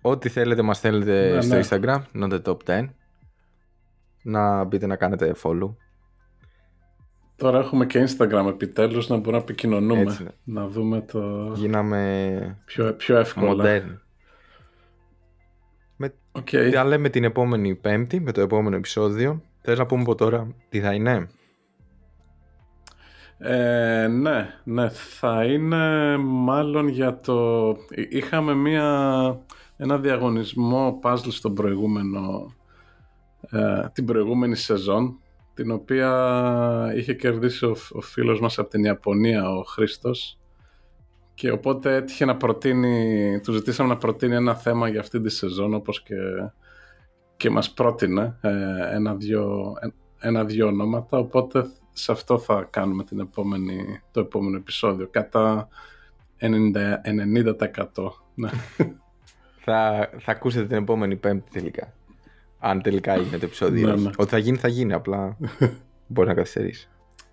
Ό,τι 0.00 0.28
θέλετε 0.28 0.62
μας 0.62 0.80
θέλετε 0.80 1.34
Ναι, 1.34 1.40
στο 1.40 1.54
ναι. 1.54 1.60
Instagram, 1.62 2.02
not 2.22 2.32
the 2.32 2.42
top 2.42 2.56
10. 2.66 2.88
Να 4.22 4.64
μπείτε 4.64 4.86
να 4.86 4.96
κάνετε 4.96 5.34
follow. 5.42 5.74
Τώρα 7.36 7.58
έχουμε 7.58 7.86
και 7.86 8.04
Instagram 8.08 8.46
επιτέλους 8.48 9.08
να 9.08 9.16
μπορούμε 9.16 9.36
να 9.36 9.42
επικοινωνούμε. 9.42 10.00
Έτσι 10.00 10.22
είναι. 10.22 10.34
Να 10.44 10.68
δούμε 10.68 11.00
το 11.00 11.52
Γίναμε 11.54 12.62
πιο, 12.64 12.94
πιο 12.94 13.16
εύκολα. 13.16 13.64
modern. 13.64 13.98
Με, 15.96 16.14
Οκ. 16.32 16.48
Τα 16.72 16.84
λέμε 16.84 17.08
την 17.08 17.24
επόμενη 17.24 17.74
πέμπτη 17.74 18.20
με 18.20 18.32
το 18.32 18.40
επόμενο 18.40 18.76
επεισόδιο. 18.76 19.42
Θες 19.60 19.78
να 19.78 19.86
πούμε 19.86 20.02
από 20.02 20.14
τώρα 20.14 20.54
τι 20.68 20.80
θα 20.80 20.92
είναι; 20.94 21.28
Ε, 23.38 24.06
ναι, 24.06 24.54
ναι, 24.64 24.88
θα 24.88 25.44
είναι 25.44 26.16
μάλλον 26.16 26.88
για 26.88 27.20
το... 27.20 27.68
Εί- 27.90 28.12
Είχαμε 28.14 28.54
μία, 28.54 29.40
ένα 29.76 29.98
διαγωνισμό 29.98 30.98
puzzle 31.02 31.28
στον 31.28 31.54
προηγούμενο, 31.54 32.52
ε, 33.50 33.88
την 33.92 34.04
προηγούμενη 34.04 34.56
σεζόν, 34.56 35.18
την 35.54 35.70
οποία 35.70 36.92
είχε 36.96 37.14
κερδίσει 37.14 37.64
ο, 37.64 37.74
φ- 37.74 37.94
ο 37.94 38.00
φίλος 38.00 38.40
μας 38.40 38.58
από 38.58 38.68
την 38.68 38.84
Ιαπωνία, 38.84 39.50
ο 39.50 39.62
Χρήστος, 39.62 40.38
και 41.34 41.50
οπότε 41.50 41.94
έτυχε 41.94 42.24
να 42.24 42.36
προτείνει, 42.36 43.40
του 43.42 43.52
ζητήσαμε 43.52 43.88
να 43.88 43.96
προτείνει 43.96 44.34
ένα 44.34 44.54
θέμα 44.54 44.88
για 44.88 45.00
αυτή 45.00 45.20
τη 45.20 45.30
σεζόν, 45.30 45.74
όπως 45.74 46.02
και, 46.02 46.14
και 47.36 47.50
μας 47.50 47.72
πρότεινε 47.72 48.38
ε, 48.40 48.94
ένα-δυο, 48.94 49.72
ένα-δυο 50.18 50.66
ονόματα, 50.66 51.18
οπότε 51.18 51.66
σε 51.96 52.12
αυτό 52.12 52.38
θα 52.38 52.66
κάνουμε 52.70 53.04
την 53.04 53.20
επόμενη, 53.20 54.00
το 54.10 54.20
επόμενο 54.20 54.56
επεισόδιο, 54.56 55.08
κατά 55.08 55.68
90%. 56.40 56.46
90%. 57.94 58.08
Ναι. 58.34 58.50
Θα, 59.66 60.10
θα 60.18 60.32
ακούσετε 60.32 60.66
την 60.66 60.76
επόμενη 60.76 61.16
πέμπτη 61.16 61.50
τελικά. 61.50 61.92
Αν 62.58 62.82
τελικά 62.82 63.14
είναι 63.16 63.38
το 63.38 63.44
επεισόδιο. 63.44 63.86
Ναι, 63.86 63.92
όχι. 63.92 64.02
ναι. 64.04 64.10
Ότι 64.16 64.30
θα 64.30 64.38
γίνει, 64.38 64.56
θα 64.56 64.68
γίνει. 64.68 64.92
Απλά 64.92 65.36
μπορεί 66.06 66.28
να 66.28 66.34
καθυστερήσει. 66.34 66.88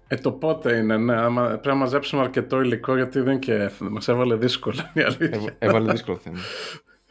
Ε, 0.07 0.15
το 0.15 0.31
πότε 0.31 0.77
είναι, 0.77 0.97
ναι. 0.97 1.15
Άμα, 1.15 1.47
πρέπει 1.47 1.67
να 1.67 1.75
μαζέψουμε 1.75 2.21
αρκετό 2.21 2.61
υλικό 2.61 2.95
γιατί 2.95 3.19
δεν 3.19 3.39
και 3.39 3.53
έθνο. 3.53 3.89
Μας 3.89 4.07
έβαλε 4.07 4.35
δύσκολα 4.35 4.91
η 4.93 5.01
αλήθεια. 5.01 5.29
Έβα- 5.31 5.55
Έβαλε 5.59 5.91
δύσκολο 5.91 6.17
θέμα. 6.17 6.37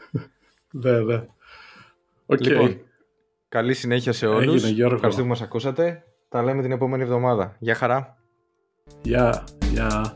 ναι, 0.82 1.00
ναι. 1.00 1.26
Οκ. 2.26 2.40
Λοιπόν, 2.40 2.80
καλή 3.48 3.74
συνέχεια 3.74 4.12
σε 4.12 4.26
όλους. 4.26 4.54
Έγινε, 4.54 4.70
Γιώργο. 4.70 4.94
Ευχαριστούμε 4.94 5.26
που 5.26 5.32
μας 5.32 5.42
ακούσατε. 5.42 6.04
Τα 6.31 6.43
λέμε 6.43 6.62
την 6.62 6.73
επόμενη 6.73 7.03
εβδομάδα. 7.03 7.57
Γεια 7.59 7.75
χαρά. 7.75 8.16
Γεια, 9.03 9.45
γεια. 9.73 10.14